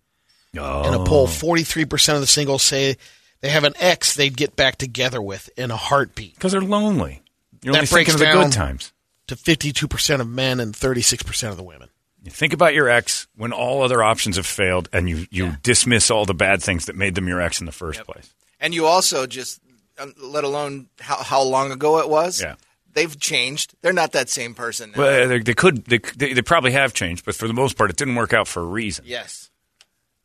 Oh. 0.57 0.87
In 0.87 0.93
a 0.93 1.05
poll, 1.05 1.27
43% 1.27 2.15
of 2.15 2.21
the 2.21 2.27
singles 2.27 2.63
say 2.63 2.97
they 3.41 3.49
have 3.49 3.63
an 3.63 3.73
ex 3.77 4.15
they'd 4.15 4.35
get 4.35 4.55
back 4.55 4.77
together 4.77 5.21
with 5.21 5.49
in 5.57 5.71
a 5.71 5.77
heartbeat. 5.77 6.35
Because 6.35 6.51
they're 6.51 6.61
lonely. 6.61 7.21
You're 7.63 7.73
That 7.73 7.79
only 7.79 7.87
thinking 7.87 8.13
of 8.15 8.19
breaks 8.19 8.35
the 8.35 8.43
good 8.43 8.51
times. 8.51 8.93
To 9.27 9.35
52% 9.35 10.19
of 10.21 10.27
men 10.27 10.59
and 10.59 10.73
36% 10.73 11.49
of 11.49 11.57
the 11.57 11.63
women. 11.63 11.89
You 12.27 12.31
think 12.31 12.51
about 12.51 12.73
your 12.73 12.89
ex 12.89 13.25
when 13.37 13.53
all 13.53 13.83
other 13.83 14.03
options 14.03 14.35
have 14.35 14.45
failed 14.45 14.89
and 14.91 15.07
you, 15.07 15.27
you 15.31 15.55
dismiss 15.63 16.11
all 16.11 16.25
the 16.25 16.33
bad 16.33 16.61
things 16.61 16.87
that 16.87 16.95
made 16.97 17.15
them 17.15 17.25
your 17.25 17.39
ex 17.39 17.61
in 17.61 17.65
the 17.65 17.71
first 17.71 18.03
place. 18.03 18.33
And 18.59 18.73
you 18.73 18.85
also 18.85 19.25
just, 19.27 19.61
um, 19.97 20.13
let 20.21 20.43
alone 20.43 20.87
how, 20.99 21.15
how 21.23 21.41
long 21.41 21.71
ago 21.71 21.99
it 21.99 22.09
was. 22.09 22.41
Yeah. 22.41 22.55
They've 22.91 23.17
changed. 23.17 23.75
They're 23.81 23.93
not 23.93 24.11
that 24.11 24.27
same 24.27 24.55
person 24.55 24.91
now. 24.91 24.97
Well, 24.97 25.29
they, 25.29 25.39
they 25.39 25.53
could, 25.53 25.85
they, 25.85 25.99
they, 26.17 26.33
they 26.33 26.41
probably 26.41 26.71
have 26.71 26.93
changed, 26.93 27.23
but 27.23 27.33
for 27.33 27.47
the 27.47 27.53
most 27.53 27.77
part, 27.77 27.91
it 27.91 27.95
didn't 27.95 28.15
work 28.15 28.33
out 28.33 28.49
for 28.49 28.61
a 28.61 28.65
reason. 28.65 29.05
yes. 29.07 29.49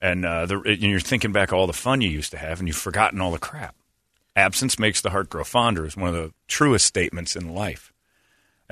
And, 0.01 0.27
uh, 0.27 0.47
the, 0.47 0.59
and 0.59 0.83
you're 0.83 0.99
thinking 0.99 1.31
back 1.31 1.53
all 1.53 1.69
the 1.69 1.73
fun 1.73 2.01
you 2.01 2.11
used 2.11 2.33
to 2.33 2.37
have, 2.37 2.59
and 2.59 2.67
you've 2.67 2.77
forgotten 2.77 3.21
all 3.21 3.31
the 3.31 3.39
crap. 3.39 3.77
Absence 4.35 4.77
makes 4.77 5.01
the 5.01 5.11
heart 5.11 5.31
grow 5.31 5.45
fonder 5.45 5.87
is 5.87 5.97
one 5.97 6.09
of 6.09 6.15
the 6.15 6.33
truest 6.49 6.85
statements 6.85 7.37
in 7.37 7.55
life. 7.55 7.92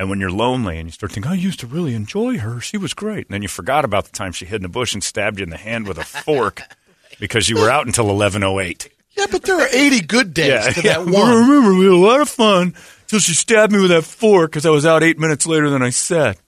And 0.00 0.08
when 0.08 0.18
you're 0.18 0.30
lonely 0.30 0.78
and 0.78 0.88
you 0.88 0.92
start 0.92 1.12
thinking, 1.12 1.30
I 1.30 1.34
used 1.34 1.60
to 1.60 1.66
really 1.66 1.92
enjoy 1.94 2.38
her, 2.38 2.58
she 2.58 2.78
was 2.78 2.94
great. 2.94 3.26
And 3.26 3.34
then 3.34 3.42
you 3.42 3.48
forgot 3.48 3.84
about 3.84 4.06
the 4.06 4.12
time 4.12 4.32
she 4.32 4.46
hid 4.46 4.56
in 4.56 4.62
the 4.62 4.68
bush 4.70 4.94
and 4.94 5.04
stabbed 5.04 5.38
you 5.38 5.42
in 5.42 5.50
the 5.50 5.58
hand 5.58 5.86
with 5.86 5.98
a 5.98 6.04
fork 6.04 6.62
because 7.20 7.50
you 7.50 7.56
were 7.60 7.68
out 7.68 7.86
until 7.86 8.06
1108. 8.06 8.88
Yeah, 9.10 9.26
but 9.30 9.42
there 9.42 9.60
are 9.60 9.68
80 9.70 10.00
good 10.06 10.32
days 10.32 10.48
Yeah, 10.48 10.70
to 10.70 10.80
yeah. 10.82 10.92
that 10.94 11.00
I 11.00 11.10
one. 11.20 11.36
remember 11.46 11.74
we 11.74 11.84
had 11.84 11.92
a 11.92 11.96
lot 11.96 12.22
of 12.22 12.30
fun 12.30 12.74
until 13.02 13.18
she 13.18 13.34
stabbed 13.34 13.74
me 13.74 13.80
with 13.82 13.90
that 13.90 14.04
fork 14.04 14.52
because 14.52 14.64
I 14.64 14.70
was 14.70 14.86
out 14.86 15.02
eight 15.02 15.18
minutes 15.18 15.46
later 15.46 15.68
than 15.68 15.82
I 15.82 15.90
said. 15.90 16.38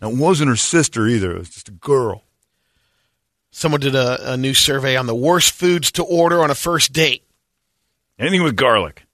It 0.00 0.16
wasn't 0.16 0.48
her 0.48 0.56
sister 0.56 1.06
either. 1.06 1.32
It 1.32 1.38
was 1.40 1.50
just 1.50 1.68
a 1.68 1.72
girl. 1.72 2.24
Someone 3.50 3.82
did 3.82 3.94
a, 3.94 4.32
a 4.32 4.36
new 4.38 4.54
survey 4.54 4.96
on 4.96 5.04
the 5.04 5.14
worst 5.14 5.52
foods 5.52 5.92
to 5.92 6.02
order 6.02 6.42
on 6.42 6.50
a 6.50 6.54
first 6.54 6.94
date. 6.94 7.22
Anything 8.18 8.42
with 8.42 8.56
garlic. 8.56 9.04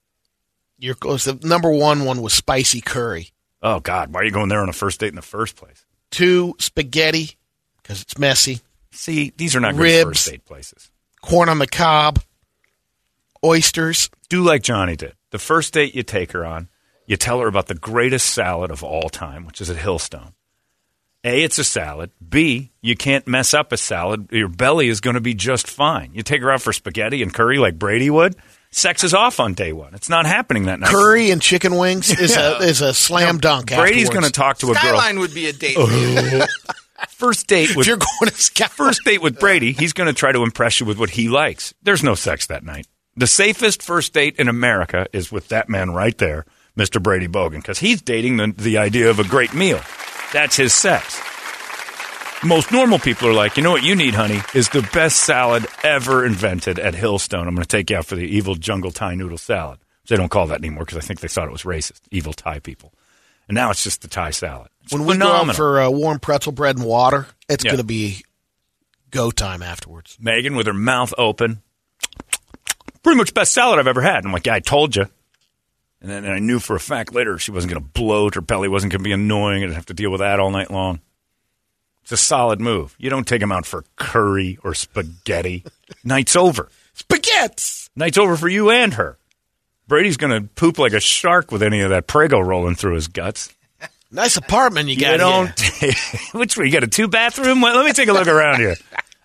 Your 0.79 0.97
was 1.03 1.25
the 1.25 1.39
number 1.43 1.71
one 1.71 2.05
one 2.05 2.23
was 2.23 2.33
spicy 2.33 2.81
curry. 2.81 3.31
Oh 3.63 3.81
God, 3.81 4.13
why 4.13 4.21
are 4.21 4.25
you 4.25 4.31
going 4.31 4.49
there 4.49 4.61
on 4.61 4.69
a 4.69 4.73
first 4.73 5.01
date 5.01 5.09
in 5.09 5.17
the 5.17 5.23
first 5.23 5.57
place? 5.57 5.85
Two 6.11 6.55
spaghetti 6.59 7.37
because 7.83 8.03
it's 8.03 8.19
messy. 8.19 8.61
See, 8.93 9.33
these 9.37 9.57
are 9.57 9.61
not 9.61 9.75
good 9.75 9.83
Ribs. 9.83 10.05
first 10.05 10.31
date 10.31 10.45
places. 10.45 10.91
Corn 11.21 11.49
on 11.49 11.59
the 11.59 11.67
cob, 11.67 12.21
oysters. 13.45 14.11
Do 14.29 14.43
like 14.43 14.63
Johnny 14.63 14.97
did. 14.97 15.15
The 15.31 15.39
first 15.39 15.75
date 15.75 15.95
you 15.95 16.03
take 16.03 16.33
her 16.33 16.45
on, 16.45 16.69
you 17.07 17.17
tell 17.17 17.41
her 17.41 17.49
about 17.49 17.67
the 17.67 17.75
greatest 17.75 18.31
salad 18.31 18.71
of 18.71 18.83
all 18.85 19.09
time, 19.09 19.47
which 19.47 19.61
is 19.61 19.71
at 19.71 19.77
Hillstone. 19.77 20.33
A, 21.25 21.43
it's 21.43 21.59
a 21.59 21.65
salad. 21.65 22.13
B, 22.27 22.71
you 22.81 22.95
can't 22.95 23.27
mess 23.27 23.53
up 23.53 23.73
a 23.73 23.77
salad. 23.77 24.29
Your 24.31 24.49
belly 24.49 24.89
is 24.89 25.01
going 25.01 25.15
to 25.15 25.21
be 25.21 25.35
just 25.35 25.69
fine. 25.69 26.13
You 26.15 26.23
take 26.23 26.41
her 26.43 26.51
out 26.51 26.63
for 26.63 26.73
spaghetti 26.73 27.23
and 27.23 27.35
curry 27.35 27.59
like 27.59 27.79
Brady 27.79 28.09
would. 28.09 28.37
Sex 28.71 29.03
is 29.03 29.15
off 29.15 29.41
on 29.41 29.55
day 29.55 29.73
one. 29.73 29.95
It's 29.95 30.09
not 30.11 30.27
happening 30.27 30.65
that 30.67 30.79
night. 30.81 30.91
Curry 30.91 31.31
and 31.31 31.41
chicken 31.41 31.77
wings 31.77 32.11
is 32.11 32.37
Yeah. 32.37 32.59
a 32.59 32.63
is 32.63 32.81
a 32.81 32.93
slam 32.93 33.39
dunk. 33.39 33.69
Brady's 33.75 34.11
going 34.11 34.25
to 34.25 34.31
talk 34.31 34.59
to 34.59 34.67
a 34.67 34.75
girl. 34.75 34.83
Skyline 34.83 35.19
would 35.21 35.33
be 35.35 35.47
a 35.47 35.53
date 35.53 35.75
for 35.75 35.91
you. 35.91 36.43
First 37.11 37.47
date 37.47 37.71
with 37.77 37.85
If 37.85 37.87
you're 37.87 37.97
going 37.97 38.31
to 38.31 38.35
Skyline. 38.35 38.71
first 38.71 39.05
date 39.05 39.23
with 39.23 39.39
Brady, 39.39 39.71
he's 39.73 39.93
going 39.93 40.09
to 40.09 40.13
try 40.13 40.33
to 40.33 40.43
impress 40.43 40.81
you 40.81 40.87
with 40.87 40.99
what 40.99 41.11
he 41.11 41.29
likes. 41.29 41.73
There's 41.83 42.03
no 42.03 42.15
sex 42.17 42.47
that 42.47 42.65
night. 42.65 42.87
The 43.17 43.27
safest 43.29 43.83
first 43.83 44.13
date 44.13 44.37
in 44.37 44.49
America 44.49 45.07
is 45.13 45.31
with 45.31 45.49
that 45.49 45.69
man 45.69 45.91
right 45.93 46.17
there, 46.19 46.45
Mr. 46.77 47.01
Brady 47.03 47.29
Bogan, 47.29 47.57
because 47.57 47.79
he's 47.79 48.03
dating 48.03 48.37
the, 48.39 48.53
the 48.57 48.79
idea 48.79 49.11
of 49.11 49.19
a 49.21 49.25
great 49.25 49.55
meal. 49.55 49.81
That's 50.33 50.57
his 50.57 50.73
sex. 50.75 51.21
Most 52.45 52.71
normal 52.71 52.99
people 53.01 53.29
are 53.29 53.33
like, 53.35 53.57
you 53.57 53.63
know 53.65 53.73
what 53.73 53.83
you 53.83 53.97
need, 53.97 54.15
honey, 54.15 54.41
is 54.55 54.69
the 54.69 54.89
best 54.95 55.25
salad 55.25 55.67
ever 55.83 56.25
invented 56.25 56.79
at 56.79 56.95
Hillstone. 56.95 57.49
I'm 57.49 57.55
going 57.55 57.65
to 57.65 57.67
take 57.67 57.91
you 57.91 57.97
out 57.97 58.07
for 58.07 58.15
the 58.15 58.23
evil 58.27 58.55
jungle 58.55 58.93
Thai 58.93 59.17
noodle 59.17 59.39
salad. 59.39 59.81
They 60.07 60.17
don't 60.17 60.29
call 60.29 60.47
that 60.47 60.59
anymore 60.61 60.85
because 60.85 60.99
I 60.99 61.01
think 61.01 61.19
they 61.21 61.29
thought 61.29 61.49
it 61.49 61.53
was 61.53 61.65
racist. 61.65 62.01
Evil 62.13 62.33
Thai 62.33 62.61
people. 62.61 62.93
And 63.49 63.57
now 63.57 63.71
it's 63.71 63.83
just 63.83 64.03
the 64.03 64.09
Thai 64.09 64.31
salad. 64.31 64.69
It's 64.85 64.93
when 64.93 65.05
we 65.05 65.15
phenomenal. 65.15 65.47
go 65.47 65.51
out 65.51 65.57
for 65.57 65.81
uh, 65.81 65.91
warm 65.91 66.21
pretzel 66.21 66.53
bread 66.53 66.77
and 66.77 66.85
water, 66.87 67.27
it's 67.49 67.65
Yeah. 67.65 67.73
going 67.73 67.79
to 67.81 67.85
be 67.85 68.23
go 69.11 69.31
time 69.33 69.61
afterwards. 69.63 70.17
Megan 70.21 70.55
with 70.55 70.67
her 70.69 70.73
mouth 70.75 71.13
open. 71.19 71.61
Pretty 73.03 73.17
much 73.19 73.35
best 73.35 73.53
salad 73.53 73.79
I've 73.81 73.87
ever 73.89 74.01
had. 74.01 74.25
I'm 74.25 74.33
like, 74.33 74.47
yeah, 74.47 74.55
I 74.55 74.61
told 74.61 74.95
you. 74.95 75.07
And 76.01 76.09
then 76.11 76.25
I 76.27 76.39
knew 76.39 76.61
for 76.61 76.77
a 76.77 76.81
fact 76.81 77.13
later 77.13 77.37
she 77.39 77.51
wasn't 77.51 77.73
going 77.73 77.83
to 77.83 77.89
bloat. 77.91 78.37
Her 78.37 78.41
belly 78.41 78.69
wasn't 78.69 78.93
going 78.93 79.01
to 79.01 79.05
be 79.05 79.13
annoying. 79.13 79.65
I'd 79.65 79.73
have 79.73 79.87
to 79.87 79.95
deal 79.95 80.11
with 80.11 80.21
that 80.21 80.39
all 80.39 80.51
night 80.53 80.71
long. 80.71 81.01
It's 82.09 82.23
a 82.23 82.25
solid 82.25 82.59
move. 82.59 82.97
You 82.99 83.11
don't 83.11 83.29
take 83.29 83.43
him 83.43 83.53
out 83.53 83.67
for 83.67 83.85
curry 83.97 84.59
or 84.65 84.73
spaghetti. 84.73 85.63
Night's 86.05 86.37
over. 86.37 86.71
Spaghettis. 86.97 87.91
Night's 87.95 88.17
over 88.17 88.35
for 88.35 88.49
you 88.49 88.71
and 88.71 88.95
her. 88.95 89.19
Brady's 89.89 90.17
going 90.17 90.33
to 90.33 90.49
poop 90.49 90.79
like 90.79 90.95
a 90.95 91.01
shark 91.01 91.53
with 91.53 91.63
any 91.63 91.83
of 91.83 91.91
that 91.91 92.07
Prego 92.07 92.41
rolling 92.41 92.77
through 92.77 92.95
his 92.95 93.09
guts. 93.09 93.55
Nice 94.11 94.39
apartment 94.39 94.89
you 94.89 94.99
got. 94.99 95.13
You 95.13 95.19
don't. 95.19 95.61
here. 95.61 95.93
Which 96.33 96.57
one? 96.57 96.65
You 96.65 96.73
got 96.73 96.83
a 96.83 96.87
two 96.87 97.09
bathroom? 97.09 97.61
Well, 97.61 97.77
let 97.77 97.85
me 97.85 97.93
take 97.93 98.09
a 98.09 98.15
look 98.15 98.27
around 98.27 98.61
here. 98.61 98.77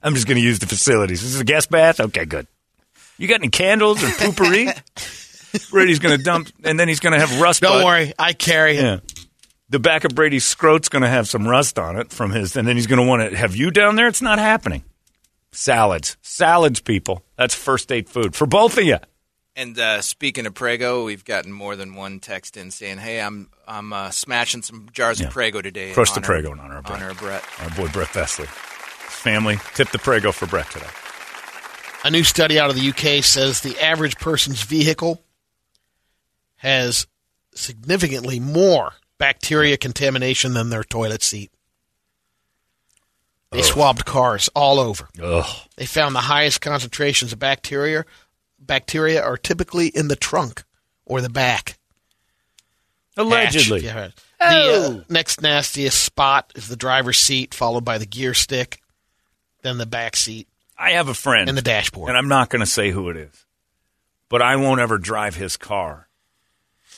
I'm 0.03 0.13
just 0.13 0.27
going 0.27 0.35
to 0.35 0.43
use 0.43 0.59
the 0.59 0.67
facilities. 0.67 1.21
This 1.21 1.35
is 1.35 1.39
a 1.39 1.45
guest 1.45 1.69
bath. 1.69 2.01
Okay, 2.01 2.25
good. 2.25 2.47
You 3.17 3.29
got 3.29 3.39
any 3.39 3.47
candles 3.47 4.03
or 4.03 4.07
poopery? 4.07 4.77
Brady's 5.71 5.99
going 5.99 6.17
to 6.17 6.21
dump, 6.21 6.49
and 6.65 6.77
then 6.77 6.89
he's 6.89 6.99
going 6.99 7.13
to 7.13 7.25
have 7.25 7.39
rust. 7.39 7.61
Don't 7.61 7.77
butt. 7.77 7.85
worry, 7.85 8.13
I 8.19 8.33
carry 8.33 8.75
it. 8.75 8.81
Yeah. 8.83 8.99
The 9.69 9.79
back 9.79 10.03
of 10.03 10.13
Brady's 10.13 10.45
scrot's 10.45 10.89
going 10.89 11.01
to 11.03 11.07
have 11.09 11.27
some 11.27 11.47
rust 11.47 11.79
on 11.79 11.95
it 11.97 12.11
from 12.11 12.31
his, 12.31 12.55
and 12.55 12.67
then 12.67 12.75
he's 12.75 12.87
going 12.87 13.01
to 13.01 13.07
want 13.07 13.29
to 13.31 13.35
have 13.37 13.55
you 13.55 13.71
down 13.71 13.95
there. 13.95 14.07
It's 14.07 14.21
not 14.21 14.37
happening. 14.37 14.83
Salads, 15.51 16.17
salads, 16.21 16.79
people. 16.81 17.23
That's 17.37 17.55
first 17.55 17.87
date 17.87 18.09
food 18.09 18.35
for 18.35 18.45
both 18.45 18.77
of 18.77 18.83
you. 18.83 18.97
And 19.55 19.77
uh, 19.77 20.01
speaking 20.01 20.45
of 20.47 20.55
Prego, 20.55 21.05
we've 21.05 21.23
gotten 21.23 21.51
more 21.51 21.75
than 21.75 21.93
one 21.95 22.19
text 22.19 22.57
in 22.57 22.71
saying, 22.71 22.97
"Hey, 22.97 23.21
I'm 23.21 23.49
I'm 23.67 23.93
uh, 23.93 24.09
smashing 24.09 24.63
some 24.63 24.89
jars 24.91 25.19
Yeah. 25.21 25.27
of 25.27 25.33
Prego 25.33 25.61
today." 25.61 25.93
Crush 25.93 26.09
the 26.11 26.17
honor- 26.17 26.25
Prego 26.25 26.51
in 26.53 26.59
honor 26.59 26.77
of 26.79 26.85
Brett. 26.85 26.97
honor 26.97 27.09
of 27.11 27.17
Brett. 27.19 27.43
Our 27.61 27.69
boy 27.69 27.87
Brett 27.91 28.07
Vesley. 28.09 28.47
Family 28.47 29.57
tip 29.75 29.89
the 29.91 29.99
Prego 29.99 30.31
for 30.31 30.47
Brett 30.47 30.69
today. 30.71 30.87
A 32.03 32.09
new 32.09 32.23
study 32.23 32.59
out 32.59 32.69
of 32.71 32.75
the 32.75 32.89
UK 32.89 33.23
says 33.23 33.61
the 33.61 33.79
average 33.79 34.17
person's 34.17 34.63
vehicle 34.63 35.21
has 36.57 37.05
significantly 37.53 38.39
more 38.39 38.93
bacteria 39.23 39.77
contamination 39.77 40.53
than 40.53 40.69
their 40.69 40.83
toilet 40.83 41.23
seat. 41.23 41.49
They 43.51 43.61
swabbed 43.61 44.03
cars 44.03 44.49
all 44.53 44.79
over. 44.79 45.07
Ugh. 45.21 45.45
They 45.77 45.85
found 45.85 46.13
the 46.13 46.19
highest 46.19 46.59
concentrations 46.59 47.31
of 47.31 47.39
bacteria 47.39 48.03
bacteria 48.59 49.23
are 49.23 49.37
typically 49.37 49.87
in 49.87 50.09
the 50.09 50.17
trunk 50.17 50.65
or 51.05 51.21
the 51.21 51.29
back. 51.29 51.77
Allegedly. 53.15 53.83
Hatch. 53.83 54.13
Yeah. 54.41 54.49
The 54.49 54.97
uh, 54.99 55.03
next 55.07 55.41
nastiest 55.41 56.03
spot 56.03 56.51
is 56.55 56.67
the 56.67 56.75
driver's 56.75 57.17
seat, 57.17 57.53
followed 57.53 57.85
by 57.85 57.99
the 57.99 58.05
gear 58.05 58.33
stick, 58.33 58.81
then 59.61 59.77
the 59.77 59.85
back 59.85 60.17
seat, 60.17 60.49
I 60.77 60.91
have 60.91 61.07
a 61.07 61.13
friend. 61.13 61.47
and 61.47 61.57
the 61.57 61.61
dashboard. 61.61 62.09
and 62.09 62.17
I'm 62.17 62.27
not 62.27 62.49
going 62.49 62.59
to 62.59 62.65
say 62.65 62.91
who 62.91 63.09
it 63.09 63.15
is, 63.15 63.45
but 64.27 64.41
I 64.41 64.57
won't 64.57 64.81
ever 64.81 64.97
drive 64.97 65.35
his 65.35 65.55
car 65.55 66.09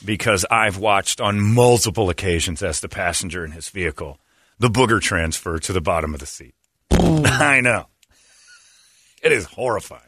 because 0.04 0.44
I've 0.50 0.78
watched 0.78 1.20
on 1.20 1.40
multiple 1.40 2.10
occasions 2.10 2.62
as 2.62 2.80
the 2.80 2.88
passenger 2.88 3.44
in 3.44 3.52
his 3.52 3.68
vehicle 3.68 4.18
the 4.58 4.68
booger 4.68 5.00
transfer 5.00 5.58
to 5.58 5.72
the 5.72 5.80
bottom 5.80 6.14
of 6.14 6.20
the 6.20 6.26
seat. 6.26 6.54
I 6.90 7.60
know. 7.60 7.86
It 9.22 9.32
is 9.32 9.44
horrifying. 9.44 10.02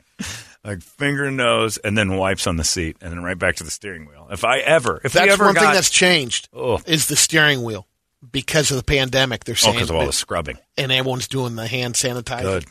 Like 0.64 0.82
finger 0.82 1.24
and 1.26 1.36
nose, 1.36 1.78
and 1.78 1.96
then 1.96 2.16
wipes 2.16 2.46
on 2.46 2.56
the 2.56 2.64
seat, 2.64 2.96
and 3.00 3.12
then 3.12 3.22
right 3.22 3.38
back 3.38 3.56
to 3.56 3.64
the 3.64 3.70
steering 3.70 4.06
wheel. 4.06 4.26
If 4.30 4.44
I 4.44 4.58
ever, 4.58 5.00
if 5.04 5.12
That's 5.12 5.32
ever 5.32 5.44
one 5.46 5.54
got, 5.54 5.64
thing 5.64 5.72
that's 5.72 5.88
changed 5.90 6.48
Oh. 6.52 6.80
is 6.86 7.06
the 7.06 7.16
steering 7.16 7.62
wheel 7.62 7.86
because 8.32 8.70
of 8.70 8.76
the 8.76 8.82
pandemic. 8.82 9.44
They're 9.44 9.52
oh, 9.52 9.56
saying 9.56 9.74
because 9.76 9.90
of 9.90 9.96
all 9.96 10.06
the 10.06 10.12
scrubbing. 10.12 10.58
and 10.76 10.90
everyone's 10.90 11.28
doing 11.28 11.54
the 11.54 11.66
hand 11.66 11.94
sanitizer. 11.94 12.42
Good. 12.42 12.64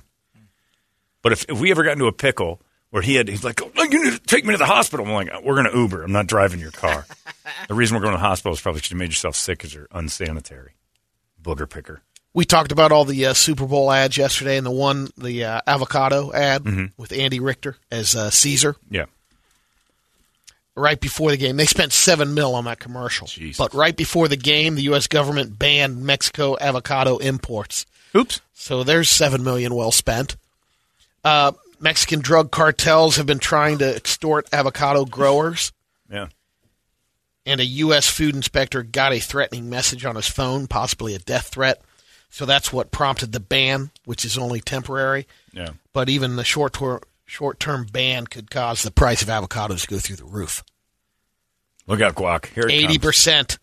But 1.24 1.32
if, 1.32 1.46
if 1.50 1.60
we 1.60 1.72
ever 1.72 1.84
got 1.84 1.94
into 1.94 2.06
a 2.08 2.12
pickle 2.12 2.62
where 2.98 3.04
he 3.04 3.14
had, 3.14 3.28
he's 3.28 3.44
like, 3.44 3.62
oh, 3.62 3.70
you 3.84 4.04
need 4.06 4.14
to 4.14 4.20
take 4.20 4.44
me 4.44 4.54
to 4.54 4.58
the 4.58 4.66
hospital. 4.66 5.06
I'm 5.06 5.12
like, 5.12 5.30
we're 5.44 5.54
going 5.62 5.72
to 5.72 5.78
Uber. 5.78 6.02
I'm 6.04 6.12
not 6.12 6.26
driving 6.26 6.60
your 6.60 6.72
car. 6.72 7.06
the 7.68 7.76
reason 7.76 7.96
we're 7.96 8.02
going 8.02 8.16
to 8.16 8.18
the 8.20 8.26
hospital 8.28 8.54
is 8.54 8.60
probably 8.60 8.80
because 8.80 8.90
you 8.90 8.98
made 8.98 9.10
yourself 9.10 9.36
sick 9.36 9.60
because 9.60 9.72
you're 9.72 9.88
unsanitary. 9.92 10.72
Booger 11.40 11.70
picker. 11.70 12.02
We 12.34 12.44
talked 12.44 12.72
about 12.72 12.92
all 12.92 13.06
the 13.06 13.28
uh, 13.28 13.34
Super 13.36 13.68
Bowl 13.68 13.92
ads 13.92 14.18
yesterday, 14.18 14.58
and 14.58 14.66
the 14.66 14.72
one, 14.72 15.10
the 15.16 15.44
uh, 15.46 15.62
avocado 15.68 16.34
ad 16.34 16.64
Mm-hmm. 16.64 16.86
with 17.00 17.12
Andy 17.12 17.40
Richter 17.40 17.78
as 17.92 18.16
uh, 18.16 18.32
Caesar. 18.32 18.76
Yeah. 18.90 19.06
Right 20.76 21.00
before 21.00 21.30
the 21.30 21.38
game, 21.38 21.56
they 21.58 21.66
spent 21.68 21.94
seven 21.94 22.34
mil 22.34 22.56
on 22.56 22.66
that 22.66 22.80
commercial. 22.80 23.28
Jesus. 23.28 23.60
But 23.60 23.76
right 23.76 23.96
before 23.96 24.28
the 24.28 24.38
game, 24.38 24.74
the 24.74 24.84
U.S. 24.84 25.06
government 25.06 25.60
banned 25.60 26.02
Mexico 26.04 26.58
avocado 26.60 27.18
imports. 27.18 27.86
Oops. 28.16 28.42
So 28.56 28.84
there's 28.84 29.08
seven 29.10 29.44
million 29.44 29.76
well 29.76 29.92
spent. 29.92 30.36
Uh, 31.24 31.52
Mexican 31.80 32.20
drug 32.22 32.52
cartels 32.52 33.18
have 33.18 33.26
been 33.26 33.40
trying 33.40 33.78
to 33.80 33.96
extort 33.96 34.48
avocado 34.54 35.06
growers. 35.06 35.72
Yeah. 36.12 36.28
and 37.46 37.60
a 37.60 37.66
U.S. 37.66 38.10
food 38.10 38.36
inspector 38.36 38.82
got 38.84 39.12
a 39.14 39.20
threatening 39.20 39.70
message 39.70 40.06
on 40.06 40.16
his 40.16 40.28
phone, 40.28 40.68
possibly 40.68 41.16
a 41.16 41.20
death 41.20 41.48
threat. 41.48 41.82
So 42.30 42.46
that's 42.46 42.72
what 42.74 42.92
prompted 42.92 43.32
the 43.32 43.40
ban, 43.40 43.92
which 44.06 44.26
is 44.26 44.38
only 44.38 44.60
temporary. 44.62 45.28
Yeah. 45.54 45.70
But 45.94 46.10
even 46.10 46.36
the 46.36 46.44
short 46.44 46.74
tor- 46.74 47.02
short-term 47.26 47.88
ban 47.92 48.28
could 48.28 48.50
cause 48.52 48.84
the 48.84 48.92
price 48.92 49.22
of 49.22 49.28
avocados 49.30 49.82
to 49.82 49.88
go 49.88 49.98
through 50.00 50.18
the 50.18 50.26
roof. 50.26 50.64
Look 51.88 52.02
out, 52.02 52.16
guac. 52.16 52.48
Here 52.48 52.64
it 52.68 52.72
Eighty 52.72 52.96
comes. 52.96 52.98
percent 53.00 53.60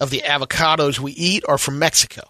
of 0.00 0.10
the 0.10 0.22
avocados 0.24 0.98
we 0.98 1.12
eat 1.12 1.44
are 1.48 1.58
from 1.58 1.78
Mexico. 1.78 2.22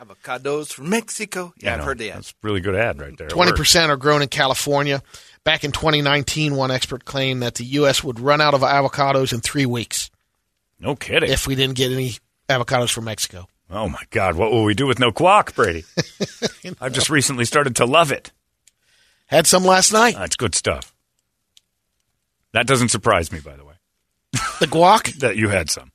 Avocados 0.00 0.72
from 0.72 0.88
Mexico. 0.88 1.52
Yeah, 1.58 1.70
I 1.70 1.72
I've 1.74 1.78
know. 1.80 1.84
heard 1.84 1.98
the 1.98 2.10
ad. 2.10 2.18
That's 2.18 2.30
a 2.30 2.34
really 2.42 2.60
good 2.60 2.74
ad 2.74 3.00
right 3.00 3.16
there. 3.18 3.28
Twenty 3.28 3.52
percent 3.52 3.90
are 3.90 3.96
grown 3.96 4.22
in 4.22 4.28
California. 4.28 5.02
Back 5.44 5.64
in 5.64 5.72
2019, 5.72 6.54
one 6.54 6.70
expert 6.70 7.04
claimed 7.04 7.42
that 7.42 7.54
the 7.54 7.64
U.S. 7.64 8.04
would 8.04 8.20
run 8.20 8.40
out 8.40 8.52
of 8.54 8.60
avocados 8.60 9.32
in 9.32 9.40
three 9.40 9.64
weeks 9.66 10.10
No 10.78 10.94
kidding. 10.94 11.30
if 11.30 11.46
we 11.46 11.54
didn't 11.54 11.76
get 11.76 11.90
any 11.92 12.16
avocados 12.48 12.92
from 12.92 13.04
Mexico. 13.04 13.46
Oh 13.70 13.88
my 13.88 14.02
God, 14.10 14.36
what 14.36 14.50
will 14.50 14.64
we 14.64 14.74
do 14.74 14.86
with 14.86 14.98
no 14.98 15.12
guac, 15.12 15.54
Brady? 15.54 15.84
I've 16.80 16.92
just 16.92 17.08
recently 17.08 17.44
started 17.44 17.76
to 17.76 17.86
love 17.86 18.10
it. 18.12 18.32
Had 19.26 19.46
some 19.46 19.64
last 19.64 19.92
night. 19.92 20.14
That's 20.16 20.36
good 20.36 20.54
stuff. 20.54 20.92
That 22.52 22.66
doesn't 22.66 22.88
surprise 22.88 23.30
me, 23.30 23.38
by 23.40 23.56
the 23.56 23.64
way, 23.64 23.74
The 24.58 24.66
guac. 24.66 25.14
that 25.20 25.36
you 25.36 25.48
had 25.50 25.70
some. 25.70 25.92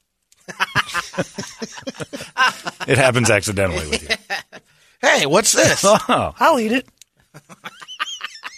it 2.88 2.98
happens 2.98 3.30
accidentally 3.30 3.88
with 3.90 4.10
you. 4.10 4.16
Hey, 5.02 5.26
what's 5.28 5.52
this? 5.52 5.84
Oh, 6.10 6.34
I'll 6.40 6.60
eat 6.60 6.72
it. 6.72 6.88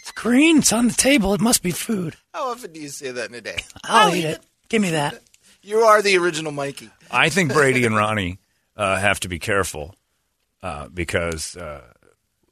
It's 0.02 0.12
green. 0.16 0.60
It's 0.60 0.72
on 0.72 0.88
the 0.88 0.94
table. 0.94 1.34
It 1.34 1.42
must 1.42 1.62
be 1.62 1.72
food. 1.72 2.16
How 2.34 2.52
often 2.52 2.72
do 2.72 2.80
you 2.80 2.88
say 2.88 3.12
that 3.12 3.30
in 3.30 3.36
a 3.36 3.42
day? 3.42 3.58
I'll 3.84 4.16
eat 4.16 4.24
it. 4.24 4.40
Give 4.70 4.82
me 4.82 4.92
that. 4.92 5.20
You 5.62 5.80
are 5.80 6.02
the 6.02 6.18
original 6.18 6.54
Mikey. 6.54 6.90
I 7.12 7.28
think 7.30 7.52
Brady 7.52 7.86
and 7.86 7.96
Ronnie 7.96 8.38
uh, 8.78 8.96
have 8.98 9.20
to 9.22 9.28
be 9.28 9.40
careful 9.40 9.96
uh, 10.64 10.88
because, 10.88 11.58
uh, 11.58 11.82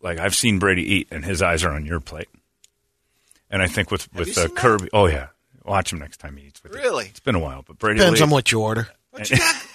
like, 0.01 0.19
I've 0.19 0.35
seen 0.35 0.59
Brady 0.59 0.95
eat, 0.95 1.07
and 1.11 1.23
his 1.23 1.41
eyes 1.41 1.63
are 1.63 1.71
on 1.71 1.85
your 1.85 2.01
plate. 2.01 2.27
And 3.49 3.61
I 3.61 3.67
think 3.67 3.91
with 3.91 4.13
with 4.13 4.27
you 4.27 4.33
uh, 4.33 4.35
seen 4.47 4.55
that? 4.55 4.61
Kirby, 4.61 4.89
oh 4.91 5.05
yeah, 5.05 5.27
watch 5.63 5.93
him 5.93 5.99
next 5.99 6.17
time 6.17 6.35
he 6.35 6.47
eats 6.47 6.61
with 6.63 6.73
you. 6.73 6.79
Really? 6.79 7.05
It's 7.05 7.19
been 7.21 7.35
a 7.35 7.39
while, 7.39 7.63
but 7.65 7.77
Brady 7.79 7.99
Depends 7.99 8.19
will 8.19 8.27
on 8.27 8.31
what 8.31 8.51
you 8.51 8.59
order. 8.61 8.89
What 9.11 9.29
you 9.29 9.37
got? 9.37 9.65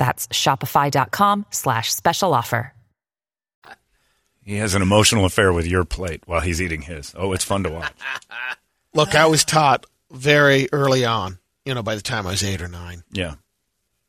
That's 0.00 0.26
shopify.com 0.28 1.44
slash 1.50 1.92
special 1.92 2.32
offer. 2.32 2.72
He 4.42 4.56
has 4.56 4.74
an 4.74 4.80
emotional 4.80 5.26
affair 5.26 5.52
with 5.52 5.66
your 5.66 5.84
plate 5.84 6.22
while 6.24 6.40
he's 6.40 6.62
eating 6.62 6.80
his. 6.80 7.14
Oh, 7.14 7.34
it's 7.34 7.44
fun 7.44 7.64
to 7.64 7.70
watch. 7.70 7.92
Look, 8.94 9.14
I 9.14 9.26
was 9.26 9.44
taught 9.44 9.84
very 10.10 10.68
early 10.72 11.04
on. 11.04 11.38
You 11.66 11.74
know, 11.74 11.82
by 11.82 11.96
the 11.96 12.00
time 12.00 12.26
I 12.26 12.30
was 12.30 12.42
eight 12.42 12.62
or 12.62 12.66
nine, 12.68 13.04
Yeah. 13.12 13.34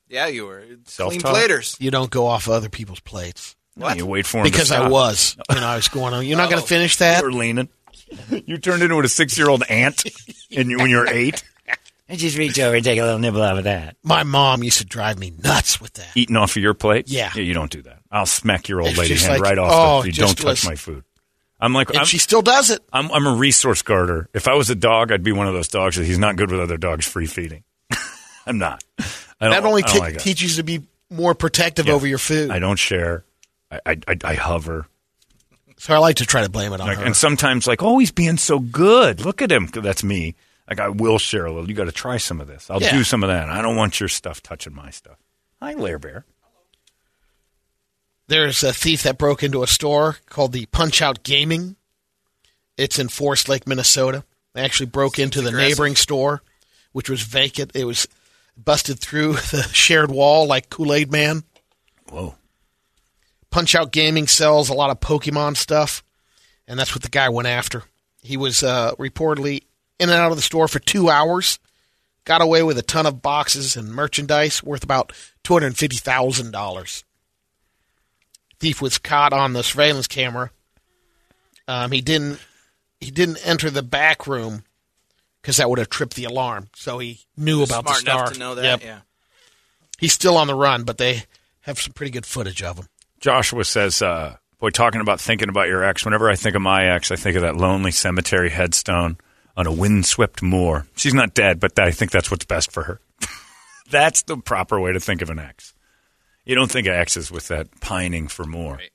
Yeah, 0.07 0.27
you 0.27 0.45
were 0.45 0.61
clean 0.61 0.79
Self-taught? 0.85 1.29
platers. 1.31 1.75
you 1.79 1.91
don't 1.91 2.09
go 2.09 2.25
off 2.25 2.47
other 2.49 2.69
people's 2.69 2.99
plates 3.01 3.55
What? 3.75 3.97
You 3.97 4.05
wait 4.05 4.25
for 4.25 4.39
him 4.39 4.45
to 4.45 4.51
because 4.51 4.71
I 4.71 4.87
was. 4.87 5.35
You 5.49 5.59
know, 5.59 5.67
I 5.67 5.75
was 5.75 5.89
going 5.89 6.13
on. 6.13 6.25
You're 6.25 6.37
not 6.37 6.49
going 6.49 6.61
to 6.61 6.65
oh. 6.65 6.67
finish 6.67 6.95
that. 6.97 7.21
You 7.21 7.25
were 7.29 7.33
leaning. 7.33 7.67
You 8.29 8.57
turned 8.57 8.81
into 8.81 8.97
a 8.99 9.07
six-year-old 9.09 9.63
ant 9.69 10.05
and 10.55 10.69
you, 10.71 10.77
when 10.77 10.89
you 10.89 10.97
were 10.97 11.07
eight, 11.07 11.43
I 12.11 12.15
just 12.17 12.37
reach 12.37 12.59
over 12.59 12.75
and 12.75 12.83
take 12.83 12.99
a 12.99 13.03
little 13.03 13.19
nibble 13.19 13.41
out 13.41 13.57
of 13.57 13.63
that. 13.63 13.95
My 14.03 14.23
mom 14.23 14.63
used 14.63 14.79
to 14.79 14.85
drive 14.85 15.17
me 15.17 15.31
nuts 15.43 15.79
with 15.79 15.93
that. 15.93 16.07
eating 16.15 16.35
off 16.35 16.57
of 16.57 16.61
your 16.61 16.73
plate. 16.73 17.09
Yeah. 17.09 17.33
you 17.35 17.53
don't 17.53 17.71
do 17.71 17.81
that. 17.83 17.99
I'll 18.11 18.25
smack 18.25 18.67
your 18.67 18.81
old 18.81 18.89
It's 18.89 18.99
lady 18.99 19.15
hand 19.15 19.31
like, 19.33 19.41
right 19.41 19.57
off. 19.57 19.71
oh, 19.73 19.99
if 20.01 20.07
you 20.07 20.11
don't 20.11 20.35
touch 20.37 20.45
was- 20.45 20.65
my 20.65 20.75
food. 20.75 21.03
I'm 21.63 21.73
like, 21.73 21.89
And 21.89 21.99
I'm, 21.99 22.05
she 22.05 22.17
still 22.17 22.41
does 22.41 22.71
it. 22.71 22.81
I'm, 22.91 23.11
I'm 23.11 23.27
a 23.27 23.35
resource 23.35 23.83
guarder. 23.83 24.27
If 24.33 24.47
I 24.47 24.55
was 24.55 24.71
a 24.71 24.75
dog, 24.75 25.11
I'd 25.11 25.21
be 25.23 25.31
one 25.31 25.47
of 25.47 25.53
those 25.53 25.67
dogs 25.67 25.95
that 25.95 26.05
he's 26.05 26.17
not 26.17 26.35
good 26.35 26.49
with 26.51 26.59
other 26.59 26.75
dogs 26.77 27.05
free 27.07 27.27
feeding. 27.27 27.63
I'm 28.47 28.57
not. 28.57 28.83
I 28.99 29.03
don't, 29.41 29.51
That 29.51 29.63
only 29.65 29.83
I 29.83 29.87
don't 29.87 29.99
like 29.99 30.17
teaches 30.17 30.51
you 30.51 30.57
to 30.57 30.63
be 30.63 30.81
more 31.11 31.35
protective 31.35 31.85
Yeah. 31.85 31.93
over 31.93 32.07
your 32.07 32.17
food. 32.17 32.49
I 32.49 32.57
don't 32.57 32.77
share. 32.77 33.23
I, 33.69 33.79
I, 33.85 33.97
I, 34.07 34.17
I 34.23 34.33
hover. 34.33 34.87
so 35.77 35.93
I 35.93 35.99
like 35.99 36.15
to 36.17 36.25
try 36.25 36.41
to 36.43 36.49
blame 36.49 36.73
it 36.73 36.81
on 36.81 36.87
Like, 36.87 36.97
her. 36.97 37.05
and 37.05 37.15
sometimes, 37.15 37.67
like, 37.67 37.83
oh, 37.83 37.99
he's 37.99 38.11
being 38.11 38.37
so 38.37 38.57
good. 38.57 39.23
Look 39.23 39.43
at 39.43 39.51
him. 39.51 39.67
That's 39.67 40.03
me. 40.03 40.33
Like, 40.71 40.79
I 40.79 40.87
will 40.87 41.19
share 41.19 41.45
a 41.47 41.51
little. 41.51 41.67
You 41.69 41.75
got 41.75 41.83
to 41.87 41.91
try 41.91 42.15
some 42.15 42.39
of 42.39 42.47
this. 42.47 42.69
I'll 42.69 42.81
Yeah. 42.81 42.93
do 42.93 43.03
some 43.03 43.23
of 43.23 43.27
that. 43.27 43.49
I 43.49 43.61
don't 43.61 43.75
want 43.75 43.99
your 43.99 44.07
stuff 44.07 44.41
touching 44.41 44.73
my 44.73 44.89
stuff. 44.89 45.17
Hi, 45.61 45.73
Lair 45.73 45.99
Bear. 45.99 46.23
There's 48.27 48.63
a 48.63 48.71
thief 48.71 49.03
that 49.03 49.17
broke 49.17 49.43
into 49.43 49.63
a 49.63 49.67
store 49.67 50.19
called 50.29 50.53
the 50.53 50.65
Punch 50.67 51.01
Out 51.01 51.23
Gaming. 51.23 51.75
It's 52.77 52.97
in 52.99 53.09
Forest 53.09 53.49
Lake, 53.49 53.67
Minnesota. 53.67 54.23
They 54.53 54.61
actually 54.61 54.85
broke 54.85 55.19
into 55.19 55.41
the 55.41 55.51
neighboring 55.51 55.97
store, 55.97 56.41
which 56.93 57.09
was 57.09 57.21
vacant. 57.23 57.71
It 57.75 57.83
was 57.83 58.07
busted 58.55 58.97
through 59.01 59.33
the 59.51 59.63
shared 59.73 60.09
wall 60.09 60.47
like 60.47 60.69
Kool 60.69 60.93
Aid 60.93 61.11
Man. 61.11 61.43
Whoa. 62.09 62.35
Punch 63.49 63.75
Out 63.75 63.91
Gaming 63.91 64.27
sells 64.27 64.69
a 64.69 64.73
lot 64.73 64.89
of 64.89 65.01
Pokemon 65.01 65.57
stuff, 65.57 66.01
and 66.65 66.79
that's 66.79 66.95
what 66.95 67.03
the 67.03 67.09
guy 67.09 67.27
went 67.27 67.49
after. 67.49 67.83
He 68.23 68.37
was 68.37 68.63
uh, 68.63 68.95
reportedly 68.95 69.63
in 70.01 70.09
and 70.09 70.17
out 70.17 70.31
of 70.31 70.37
the 70.37 70.41
store 70.41 70.67
for 70.67 70.79
two 70.79 71.09
hours, 71.09 71.59
got 72.25 72.41
away 72.41 72.63
with 72.63 72.77
a 72.77 72.81
ton 72.81 73.05
of 73.05 73.21
boxes 73.21 73.77
and 73.77 73.93
merchandise 73.93 74.63
worth 74.63 74.83
about 74.83 75.13
two 75.43 75.53
hundred 75.53 75.77
fifty 75.77 75.97
thousand 75.97 76.51
dollars. 76.51 77.03
Thief 78.59 78.81
was 78.81 78.97
caught 78.97 79.31
on 79.31 79.53
the 79.53 79.63
surveillance 79.63 80.07
camera. 80.07 80.51
Um, 81.67 81.91
he 81.91 82.01
didn't 82.01 82.39
he 82.99 83.11
didn't 83.11 83.45
enter 83.45 83.69
the 83.69 83.83
back 83.83 84.27
room 84.27 84.63
because 85.41 85.57
that 85.57 85.69
would 85.69 85.79
have 85.79 85.89
tripped 85.89 86.15
the 86.15 86.25
alarm. 86.25 86.69
So 86.75 86.99
he 86.99 87.21
knew 87.37 87.63
about 87.63 87.83
Smart 87.83 87.87
the 87.87 88.01
star. 88.01 88.19
enough 88.21 88.33
to 88.33 88.39
know 88.39 88.55
that. 88.55 88.63
Yep. 88.63 88.83
Yeah. 88.83 88.99
He's 89.99 90.13
still 90.13 90.37
on 90.37 90.47
the 90.47 90.55
run, 90.55 90.83
but 90.83 90.97
they 90.97 91.23
have 91.61 91.79
some 91.79 91.93
pretty 91.93 92.11
good 92.11 92.25
footage 92.25 92.63
of 92.63 92.77
him. 92.77 92.87
Joshua 93.19 93.63
says, 93.63 94.01
uh, 94.01 94.37
boy, 94.59 94.71
talking 94.71 94.99
about 95.01 95.21
thinking 95.21 95.47
about 95.49 95.67
your 95.67 95.83
ex, 95.83 96.03
whenever 96.05 96.27
I 96.27 96.35
think 96.35 96.55
of 96.55 96.61
my 96.63 96.85
ex, 96.87 97.11
I 97.11 97.15
think 97.15 97.35
of 97.35 97.43
that 97.43 97.55
lonely 97.55 97.91
cemetery 97.91 98.49
headstone 98.49 99.17
on 99.57 99.67
a 99.67 99.71
windswept 99.71 100.41
moor. 100.41 100.87
She's 100.95 101.13
not 101.13 101.33
dead, 101.33 101.59
but 101.59 101.77
I 101.77 101.91
think 101.91 102.11
that's 102.11 102.31
what's 102.31 102.45
best 102.45 102.71
for 102.71 102.83
her. 102.83 103.01
that's 103.89 104.23
the 104.23 104.37
proper 104.37 104.79
way 104.79 104.93
to 104.93 104.99
think 104.99 105.21
of 105.21 105.29
an 105.29 105.39
ex. 105.39 105.73
You 106.45 106.55
don't 106.55 106.71
think 106.71 106.87
of 106.87 106.93
exes 106.93 107.31
with 107.31 107.47
that 107.49 107.79
pining 107.81 108.27
for 108.27 108.45
more. 108.45 108.75
Right. 108.75 108.91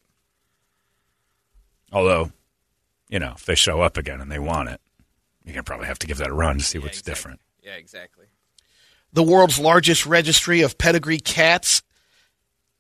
Although, 1.93 2.33
you 3.09 3.19
know, 3.19 3.35
if 3.37 3.47
they 3.47 3.55
show 3.55 3.81
up 3.81 3.97
again 3.97 4.21
and 4.21 4.31
they 4.31 4.39
want 4.39 4.69
it, 4.69 4.81
you're 5.45 5.55
going 5.55 5.65
to 5.65 5.69
probably 5.69 5.87
have 5.87 5.99
to 6.01 6.07
give 6.07 6.19
that 6.19 6.31
a 6.31 6.35
run 6.35 6.59
to 6.59 6.65
see 6.65 6.79
what's 6.79 6.99
exactly. 6.99 7.11
different. 7.13 7.41
Yeah, 7.63 7.75
exactly. 7.75 8.27
The 9.13 9.23
world's 9.23 9.59
largest 9.59 10.05
registry 10.05 10.61
of 10.63 10.77
pedigree 10.77 11.21
cats 11.21 11.83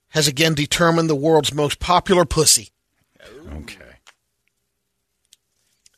has 0.08 0.26
again 0.26 0.54
determined 0.54 1.08
the 1.08 1.14
world's 1.14 1.54
most 1.54 1.78
popular 1.78 2.24
pussy. 2.24 2.70
Okay. 3.52 3.85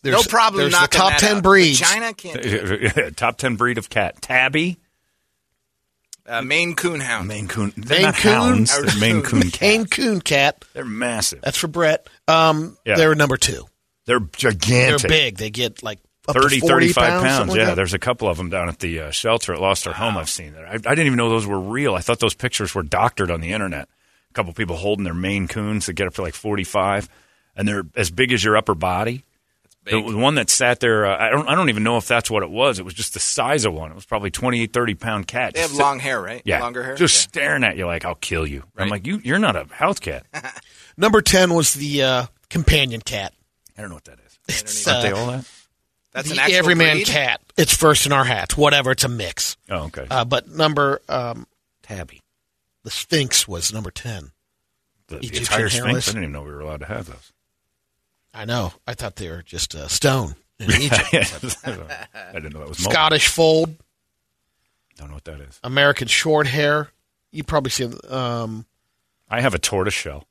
There's, 0.02 0.14
no 0.16 0.22
problem 0.30 0.60
There's 0.70 0.80
the 0.80 0.86
top 0.86 1.18
ten 1.18 1.38
out. 1.38 1.42
breeds. 1.42 1.80
China 1.80 2.14
can't. 2.14 3.16
Top 3.16 3.36
10 3.36 3.56
breed 3.56 3.78
of 3.78 3.90
cat. 3.90 4.22
Tabby. 4.22 4.78
Uh, 6.26 6.42
Maine 6.42 6.74
Coon 6.74 7.00
Hound. 7.00 7.26
Maine 7.26 7.48
Coon. 7.48 7.72
They're 7.76 7.96
Maine 7.98 8.02
not 8.06 8.14
Coon? 8.16 8.32
hounds. 8.32 8.78
They're 8.80 9.00
Maine 9.00 9.22
Coon 9.22 9.40
Maine 9.40 9.50
cat. 9.50 9.90
Coon 9.90 10.20
cat. 10.20 10.64
They're 10.74 10.84
massive. 10.84 11.40
That's 11.40 11.56
for 11.56 11.68
Brett. 11.68 12.06
Um, 12.28 12.76
Yeah. 12.84 12.96
they're 12.96 13.14
number 13.14 13.36
two. 13.36 13.66
They're 14.04 14.20
gigantic. 14.20 15.00
They're 15.02 15.08
big. 15.08 15.36
They 15.38 15.50
get 15.50 15.82
like 15.82 15.98
up 16.28 16.36
30, 16.36 16.60
to 16.60 16.66
35 16.66 16.94
pounds. 16.94 17.22
pounds. 17.22 17.36
something 17.36 17.48
like 17.52 17.58
yeah, 17.58 17.64
that. 17.70 17.74
there's 17.74 17.94
a 17.94 17.98
couple 17.98 18.28
of 18.28 18.36
them 18.36 18.50
down 18.50 18.68
at 18.68 18.78
the 18.78 19.00
uh, 19.00 19.10
shelter 19.10 19.54
at 19.54 19.60
Lost 19.60 19.86
Our 19.88 19.94
Home. 19.94 20.16
I've 20.18 20.28
seen 20.28 20.52
that. 20.52 20.64
I, 20.66 20.72
I 20.74 20.76
didn't 20.76 21.06
even 21.06 21.16
know 21.16 21.30
those 21.30 21.46
were 21.46 21.58
real. 21.60 21.94
I 21.94 22.00
thought 22.00 22.20
those 22.20 22.34
pictures 22.34 22.74
were 22.74 22.82
doctored 22.82 23.30
on 23.30 23.40
the 23.40 23.52
internet. 23.52 23.88
A 24.30 24.32
couple 24.34 24.52
people 24.52 24.76
holding 24.76 25.04
their 25.04 25.14
Maine 25.14 25.48
Coons 25.48 25.86
that 25.86 25.94
get 25.94 26.06
up 26.06 26.14
to 26.14 26.22
like 26.22 26.34
45, 26.34 27.08
and 27.56 27.66
they're 27.66 27.84
as 27.96 28.10
big 28.10 28.32
as 28.32 28.44
your 28.44 28.56
upper 28.56 28.74
body. 28.74 29.24
The, 29.90 30.02
the 30.12 30.16
one 30.18 30.34
that 30.36 30.50
sat 30.50 30.80
there, 30.80 31.06
uh, 31.06 31.16
I 31.18 31.30
don't, 31.30 31.48
I 31.48 31.54
don't 31.54 31.68
even 31.68 31.82
know 31.82 31.96
if 31.96 32.06
that's 32.06 32.30
what 32.30 32.42
it 32.42 32.50
was. 32.50 32.78
It 32.78 32.84
was 32.84 32.94
just 32.94 33.14
the 33.14 33.20
size 33.20 33.64
of 33.64 33.72
one. 33.72 33.90
It 33.90 33.94
was 33.94 34.04
probably 34.06 34.30
28, 34.30 34.72
30 34.72 34.94
pound 34.94 35.26
cat. 35.26 35.54
They 35.54 35.60
have 35.60 35.70
Just 35.70 35.80
long 35.80 35.98
hair, 35.98 36.20
right? 36.20 36.42
Yeah, 36.44 36.60
Longer 36.60 36.82
hair. 36.82 36.94
Just 36.96 37.14
Yeah. 37.16 37.28
staring 37.28 37.64
at 37.64 37.76
you 37.76 37.86
like 37.86 38.04
I'll 38.04 38.14
kill 38.14 38.46
you. 38.46 38.64
I'm 38.76 38.82
Right. 38.84 38.90
like 38.90 39.06
you. 39.06 39.20
You're 39.24 39.38
not 39.38 39.56
a 39.56 39.64
house 39.72 39.98
cat. 39.98 40.26
I 40.34 40.52
Number 40.96 41.22
ten 41.22 41.54
was 41.54 41.74
the 41.74 42.02
uh, 42.02 42.26
companion 42.50 43.00
cat. 43.00 43.32
I 43.76 43.80
don't 43.80 43.90
know 43.90 43.96
what 43.96 44.04
that 44.04 44.18
is. 44.26 44.38
It's 44.48 44.86
Aren't 44.88 45.02
they 45.02 45.12
uh, 45.12 45.16
all 45.16 45.26
that? 45.28 45.44
That's 46.12 46.30
an 46.30 46.36
the 46.36 46.42
actual 46.42 46.56
everyman 46.58 46.96
breed? 46.96 47.06
cat. 47.06 47.40
It's 47.56 47.76
first 47.76 48.06
in 48.06 48.12
our 48.12 48.24
hats. 48.24 48.56
Whatever. 48.56 48.90
It's 48.90 49.04
a 49.04 49.08
mix. 49.08 49.56
Oh, 49.70 49.84
okay. 49.84 50.06
Uh, 50.10 50.24
but 50.24 50.48
number 50.48 51.00
um, 51.08 51.46
Tabby. 51.82 52.20
the 52.82 52.90
Sphinx 52.90 53.46
was 53.46 53.72
number 53.72 53.90
ten. 53.90 54.32
The, 55.06 55.16
the 55.16 55.26
Egyptian 55.26 55.42
entire 55.42 55.68
Sphinx. 55.68 55.84
hairless. 55.86 56.08
I 56.08 56.12
didn't 56.12 56.22
even 56.24 56.32
know 56.32 56.42
we 56.42 56.50
were 56.50 56.60
allowed 56.60 56.80
to 56.80 56.86
have 56.86 57.06
those. 57.06 57.32
I 58.34 58.44
know. 58.44 58.72
I 58.86 58.94
thought 58.94 59.16
they 59.16 59.28
were 59.30 59.42
just 59.42 59.74
uh, 59.74 59.88
stone 59.88 60.34
in 60.58 60.70
Egypt. 60.70 61.12
I 61.64 62.32
didn't 62.34 62.52
know 62.52 62.60
that 62.60 62.68
was. 62.68 62.78
Scottish 62.78 63.28
fold, 63.28 63.74
Don't 64.96 65.08
know 65.08 65.14
what 65.14 65.24
that 65.24 65.40
is. 65.40 65.58
American 65.64 66.08
short 66.08 66.46
hair. 66.46 66.90
You 67.32 67.44
probably 67.44 67.70
see 67.70 67.90
um, 68.08 68.64
I 69.28 69.40
have 69.40 69.54
a 69.54 69.58
tortoise 69.58 69.94
shell. 69.94 70.26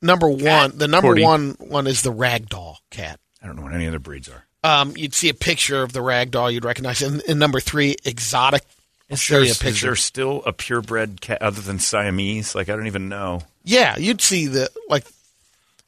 number 0.00 0.28
one. 0.28 0.76
The 0.76 0.88
number 0.88 1.08
Cordy. 1.08 1.22
one 1.22 1.56
one 1.58 1.86
is 1.86 2.02
the 2.02 2.12
ragdoll 2.12 2.76
cat. 2.90 3.18
I 3.42 3.46
don't 3.46 3.56
know 3.56 3.62
what 3.62 3.72
any 3.72 3.86
other 3.86 3.98
breeds 3.98 4.28
are. 4.28 4.44
Um, 4.64 4.94
you'd 4.96 5.14
see 5.14 5.28
a 5.28 5.34
picture 5.34 5.82
of 5.82 5.92
the 5.92 6.00
ragdoll, 6.00 6.52
you'd 6.52 6.64
recognize. 6.64 7.02
And, 7.02 7.20
and 7.28 7.38
number 7.40 7.58
three, 7.58 7.96
exotic. 8.04 8.62
Is 9.08 9.26
there, 9.28 9.42
is 9.42 9.80
there 9.80 9.96
still 9.96 10.42
a 10.46 10.52
purebred 10.52 11.20
cat 11.20 11.42
other 11.42 11.60
than 11.60 11.78
Siamese? 11.78 12.54
Like 12.54 12.68
I 12.68 12.76
don't 12.76 12.86
even 12.86 13.08
know. 13.08 13.42
Yeah, 13.64 13.96
you'd 13.98 14.20
see 14.22 14.46
the 14.46 14.70
like 14.88 15.04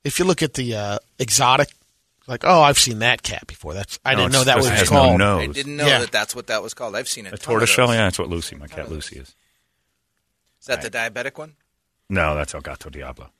if 0.05 0.19
you 0.19 0.25
look 0.25 0.43
at 0.43 0.55
the 0.55 0.75
uh, 0.77 0.99
exotic, 1.19 1.69
like 2.27 2.45
oh, 2.45 2.61
I've 2.63 2.79
seen 2.79 3.01
that 3.01 3.23
cat 3.23 3.47
before. 3.47 3.75
That's 3.75 3.99
I 4.05 4.13
No, 4.15 4.21
didn't 4.23 4.33
know 4.33 4.45
that 4.45 4.57
was 4.57 4.69
has 4.69 4.89
called. 4.89 5.19
no 5.19 5.41
I 5.41 5.47
didn't 5.49 5.77
know 5.77 5.87
Yeah. 5.87 5.99
that 6.01 6.13
that's 6.13 6.35
what 6.35 6.47
that 6.49 6.63
was 6.63 6.75
called. 6.75 6.95
I've 6.97 7.09
seen 7.09 7.27
a, 7.27 7.31
A 7.33 7.37
tortoiseshell? 7.39 7.89
Yeah, 7.89 8.05
that's 8.05 8.19
what 8.19 8.29
Lucy, 8.29 8.57
my 8.57 8.67
cat 8.67 8.91
Lucy 8.91 9.17
is. 9.19 9.35
Is 10.61 10.67
that 10.67 10.81
the 10.83 10.91
diabetic 10.91 11.37
one? 11.39 11.55
No, 12.09 12.35
that's 12.35 12.55
El 12.55 12.61
Gato 12.61 12.89
Diablo. 12.91 13.31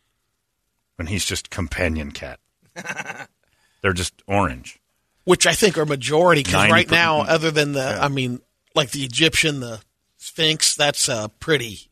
And 0.99 1.09
he's 1.09 1.25
just 1.25 1.51
companion 1.51 2.11
cat. 2.13 2.39
They're 3.83 3.93
just 3.93 4.23
orange. 4.27 4.79
which 5.25 5.47
I 5.47 5.53
think 5.53 5.77
are 5.79 5.87
majority 5.87 6.43
because 6.43 6.71
right 6.71 6.87
per- 6.89 6.95
now, 6.95 7.21
other 7.23 7.51
than 7.51 7.73
the, 7.73 7.99
I 8.01 8.09
mean, 8.09 8.41
like 8.75 8.91
the 8.91 9.05
Egyptian, 9.05 9.61
the 9.61 9.81
Sphinx, 10.17 10.75
that's 10.75 11.09
uh, 11.09 11.29
pretty. 11.41 11.91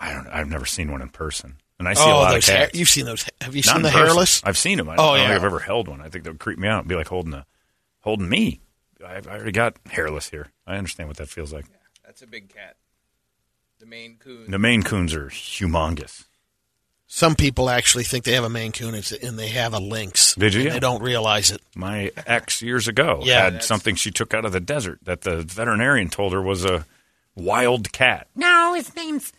I 0.00 0.12
don't. 0.12 0.26
I've 0.28 0.48
never 0.48 0.66
seen 0.66 0.90
one 0.90 1.00
in 1.02 1.08
person, 1.10 1.56
and 1.82 1.88
I 1.88 1.94
see 1.94 2.02
oh, 2.04 2.12
a 2.12 2.14
lot 2.14 2.32
those 2.34 2.48
of 2.48 2.54
hair, 2.54 2.66
cats. 2.66 2.78
you've 2.78 2.88
seen 2.88 3.06
those? 3.06 3.24
Have 3.40 3.54
you 3.56 3.62
Not 3.66 3.74
seen 3.74 3.82
the 3.82 3.88
person. 3.90 4.06
hairless? 4.06 4.42
I've 4.44 4.56
seen 4.58 4.78
them. 4.78 4.88
I 4.88 4.94
Oh, 4.94 4.96
don't 4.96 5.16
yeah. 5.18 5.22
think 5.28 5.36
I've 5.36 5.44
ever 5.44 5.58
held 5.58 5.88
one. 5.88 6.00
I 6.00 6.08
think 6.08 6.24
that 6.24 6.30
would 6.30 6.40
creep 6.40 6.58
me 6.58 6.68
out. 6.68 6.80
It'd 6.80 6.88
be 6.88 6.94
like 6.94 7.08
holding 7.08 7.34
a 7.34 7.44
holding 8.00 8.28
me. 8.28 8.60
I, 9.04 9.14
I 9.16 9.20
already 9.26 9.52
got 9.52 9.76
hairless 9.90 10.30
here. 10.30 10.52
I 10.66 10.76
understand 10.76 11.08
what 11.08 11.16
that 11.18 11.28
feels 11.28 11.52
like. 11.52 11.66
That's 12.04 12.22
a 12.22 12.26
big 12.26 12.48
cat. 12.54 12.76
The 13.80 13.86
Maine 13.86 14.16
Coon. 14.18 14.50
The 14.50 14.58
Maine 14.60 14.82
Coons 14.84 15.12
are 15.14 15.26
humongous. 15.26 16.24
Some 17.08 17.34
people 17.34 17.68
actually 17.68 18.04
think 18.04 18.24
they 18.24 18.32
have 18.32 18.44
a 18.44 18.48
Maine 18.48 18.72
Coon 18.72 18.94
and 18.94 19.38
they 19.38 19.48
have 19.48 19.74
a 19.74 19.78
lynx. 19.80 20.34
Did 20.34 20.54
you? 20.54 20.60
and 20.60 20.66
Yeah. 20.68 20.72
They 20.74 20.80
don't 20.80 21.02
realize 21.02 21.50
it. 21.50 21.60
My 21.76 22.10
ex 22.26 22.62
years 22.62 22.88
ago 22.88 23.20
Yeah, 23.24 23.42
had 23.42 23.52
that's- 23.54 23.66
something 23.66 23.96
she 23.96 24.10
took 24.10 24.32
out 24.34 24.44
of 24.44 24.52
the 24.52 24.60
desert 24.60 25.00
that 25.02 25.20
the 25.22 25.42
veterinarian 25.42 26.08
told 26.08 26.32
her 26.32 26.40
was 26.40 26.64
a 26.64 26.86
wild 27.34 27.92
cat. 27.92 28.28
No, 28.34 28.72
his 28.74 28.94
name's 28.96 29.32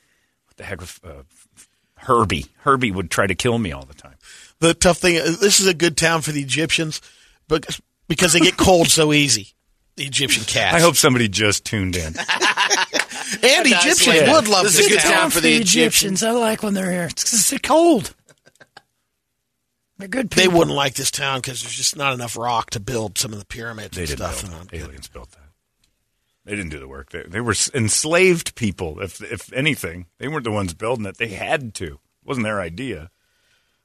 What 0.48 0.58
the 0.58 0.64
heck? 0.66 0.82
was, 0.82 1.00
Uh, 1.04 1.24
Herbie. 2.04 2.46
Herbie 2.60 2.92
would 2.92 3.10
try 3.12 3.28
to 3.28 3.36
kill 3.36 3.58
me 3.58 3.72
all 3.72 3.86
the 3.86 3.94
time. 3.94 4.16
The 4.60 4.74
tough 4.74 4.98
thing, 5.00 5.18
uh, 5.18 5.24
this 5.40 5.60
is 5.60 5.68
a 5.68 5.74
good 5.74 5.98
town 5.98 6.22
for 6.22 6.32
the 6.32 6.42
Egyptians, 6.42 7.02
but 7.48 7.80
because 8.08 8.34
they 8.34 8.40
get 8.40 8.58
cold 8.58 8.88
so 8.88 9.12
easy. 9.14 9.50
The 9.96 10.06
Egyptian 10.06 10.44
cats. 10.46 10.76
I 10.76 10.80
hope 10.80 10.96
somebody 10.96 11.28
just 11.28 11.66
tuned 11.66 11.96
in. 11.96 12.08
and 12.18 12.18
Egyptians 13.68 14.08
right. 14.08 14.28
would 14.32 14.48
love 14.48 14.64
This 14.64 14.80
is 14.80 14.88
a 14.88 14.90
good 14.90 15.00
town 15.02 15.30
for 15.30 15.40
the 15.40 15.54
Egyptians. 15.56 16.24
I 16.24 16.32
like 16.32 16.64
when 16.64 16.74
they're 16.74 16.92
here. 16.92 17.04
It's 17.12 17.24
'cause 17.30 17.50
they're 17.50 17.60
cold. 17.60 18.16
They're 20.00 20.08
good 20.08 20.30
They 20.32 20.44
people. 20.44 20.58
wouldn't 20.60 20.76
like 20.76 20.96
this 20.96 21.12
town 21.12 21.40
because 21.42 21.62
there's 21.62 21.76
just 21.76 21.96
not 21.96 22.14
enough 22.14 22.36
rock 22.36 22.72
to 22.72 22.80
build 22.80 23.18
some 23.20 23.32
of 23.34 23.40
the 23.40 23.46
pyramids 23.46 23.96
They 23.96 24.02
and 24.04 24.08
didn't 24.10 24.20
stuff. 24.34 24.42
build 24.42 24.60
And, 24.62 24.70
that. 24.70 24.76
Aliens 24.78 25.08
built 25.08 25.32
that. 25.32 25.43
They 26.46 26.56
didn't 26.56 26.72
do 26.72 26.80
the 26.80 26.88
work. 26.88 27.12
They, 27.12 27.24
they 27.24 27.40
were 27.42 27.56
enslaved 27.74 28.56
people. 28.56 29.00
If 29.00 29.22
if 29.22 29.52
anything, 29.54 30.08
they 30.18 30.28
weren't 30.28 30.44
the 30.44 30.52
ones 30.52 30.74
building 30.74 31.06
it. 31.06 31.18
They 31.18 31.30
had 31.30 31.74
to. 31.76 31.86
It 31.86 32.00
wasn't 32.26 32.46
their 32.46 32.60
idea. 32.60 33.10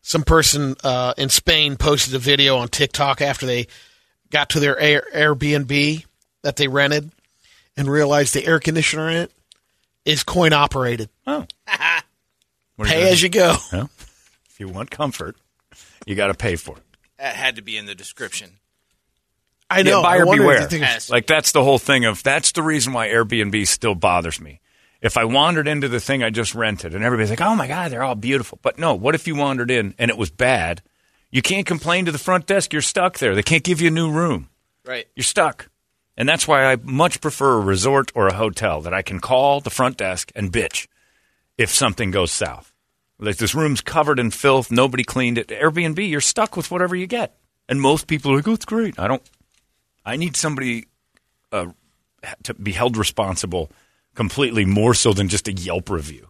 some 0.00 0.22
person 0.24 0.74
uh, 0.82 1.14
in 1.16 1.28
Spain 1.28 1.76
posted 1.76 2.14
a 2.14 2.18
video 2.18 2.56
on 2.56 2.68
TikTok 2.68 3.20
after 3.20 3.46
they 3.46 3.66
got 4.30 4.50
to 4.50 4.60
their 4.60 4.78
Air, 4.78 5.04
Airbnb 5.14 6.04
that 6.42 6.56
they 6.56 6.68
rented 6.68 7.10
and 7.76 7.88
realized 7.90 8.34
the 8.34 8.44
air 8.46 8.58
conditioner 8.60 9.08
in 9.08 9.16
it 9.16 9.32
is 10.04 10.22
coin 10.24 10.52
operated. 10.52 11.10
Oh, 11.26 11.46
Pay 12.82 13.10
as 13.10 13.22
you 13.22 13.28
go. 13.28 13.56
Well, 13.72 13.90
if 14.48 14.56
you 14.58 14.68
want 14.68 14.90
comfort, 14.90 15.36
you 16.06 16.14
got 16.14 16.28
to 16.28 16.34
pay 16.34 16.56
for 16.56 16.76
it. 16.76 16.82
That 17.18 17.34
had 17.34 17.56
to 17.56 17.62
be 17.62 17.76
in 17.76 17.86
the 17.86 17.94
description. 17.94 18.58
I 19.70 19.82
know. 19.82 19.98
Yeah, 19.98 20.02
buyer 20.02 20.22
I 20.22 20.24
wonder 20.24 20.52
if 20.52 20.70
beware. 20.70 20.88
they 20.88 20.98
Like 21.10 21.26
that's 21.26 21.52
the 21.52 21.62
whole 21.62 21.78
thing 21.78 22.04
of 22.04 22.22
that's 22.22 22.52
the 22.52 22.62
reason 22.62 22.92
why 22.92 23.08
Airbnb 23.08 23.66
still 23.66 23.94
bothers 23.94 24.40
me. 24.40 24.60
If 25.00 25.16
I 25.16 25.24
wandered 25.24 25.68
into 25.68 25.88
the 25.88 26.00
thing 26.00 26.22
I 26.22 26.30
just 26.30 26.54
rented 26.54 26.94
and 26.94 27.04
everybody's 27.04 27.30
like, 27.30 27.40
"Oh 27.40 27.54
my 27.54 27.68
god, 27.68 27.90
they're 27.90 28.02
all 28.02 28.14
beautiful," 28.14 28.58
but 28.62 28.78
no, 28.78 28.94
what 28.94 29.14
if 29.14 29.26
you 29.26 29.36
wandered 29.36 29.70
in 29.70 29.94
and 29.98 30.10
it 30.10 30.18
was 30.18 30.30
bad? 30.30 30.82
You 31.30 31.42
can't 31.42 31.66
complain 31.66 32.06
to 32.06 32.12
the 32.12 32.18
front 32.18 32.46
desk. 32.46 32.72
You're 32.72 32.82
stuck 32.82 33.18
there. 33.18 33.34
They 33.34 33.42
can't 33.42 33.62
give 33.62 33.80
you 33.80 33.88
a 33.88 33.92
new 33.92 34.10
room. 34.10 34.48
Right. 34.84 35.06
You're 35.14 35.24
stuck. 35.24 35.68
And 36.16 36.28
that's 36.28 36.48
why 36.48 36.64
I 36.64 36.76
much 36.82 37.20
prefer 37.20 37.58
a 37.58 37.60
resort 37.60 38.10
or 38.14 38.26
a 38.26 38.34
hotel 38.34 38.80
that 38.80 38.94
I 38.94 39.02
can 39.02 39.20
call 39.20 39.60
the 39.60 39.70
front 39.70 39.98
desk 39.98 40.32
and 40.34 40.50
bitch 40.50 40.88
if 41.56 41.70
something 41.70 42.10
goes 42.10 42.32
south. 42.32 42.72
Like 43.20 43.36
this 43.36 43.54
room's 43.54 43.80
covered 43.82 44.18
in 44.18 44.30
filth, 44.30 44.70
nobody 44.70 45.04
cleaned 45.04 45.38
it. 45.38 45.48
Airbnb, 45.48 46.08
you're 46.08 46.20
stuck 46.20 46.56
with 46.56 46.70
whatever 46.70 46.96
you 46.96 47.06
get. 47.06 47.36
And 47.68 47.80
most 47.80 48.06
people 48.06 48.32
are 48.32 48.36
like, 48.36 48.48
"Oh, 48.48 48.54
it's 48.54 48.64
great." 48.64 48.98
I 48.98 49.06
don't. 49.06 49.22
I 50.08 50.16
need 50.16 50.36
somebody 50.36 50.86
uh, 51.52 51.66
to 52.44 52.54
be 52.54 52.72
held 52.72 52.96
responsible 52.96 53.70
completely 54.14 54.64
more 54.64 54.94
so 54.94 55.12
than 55.12 55.28
just 55.28 55.48
a 55.48 55.52
Yelp 55.52 55.90
review. 55.90 56.26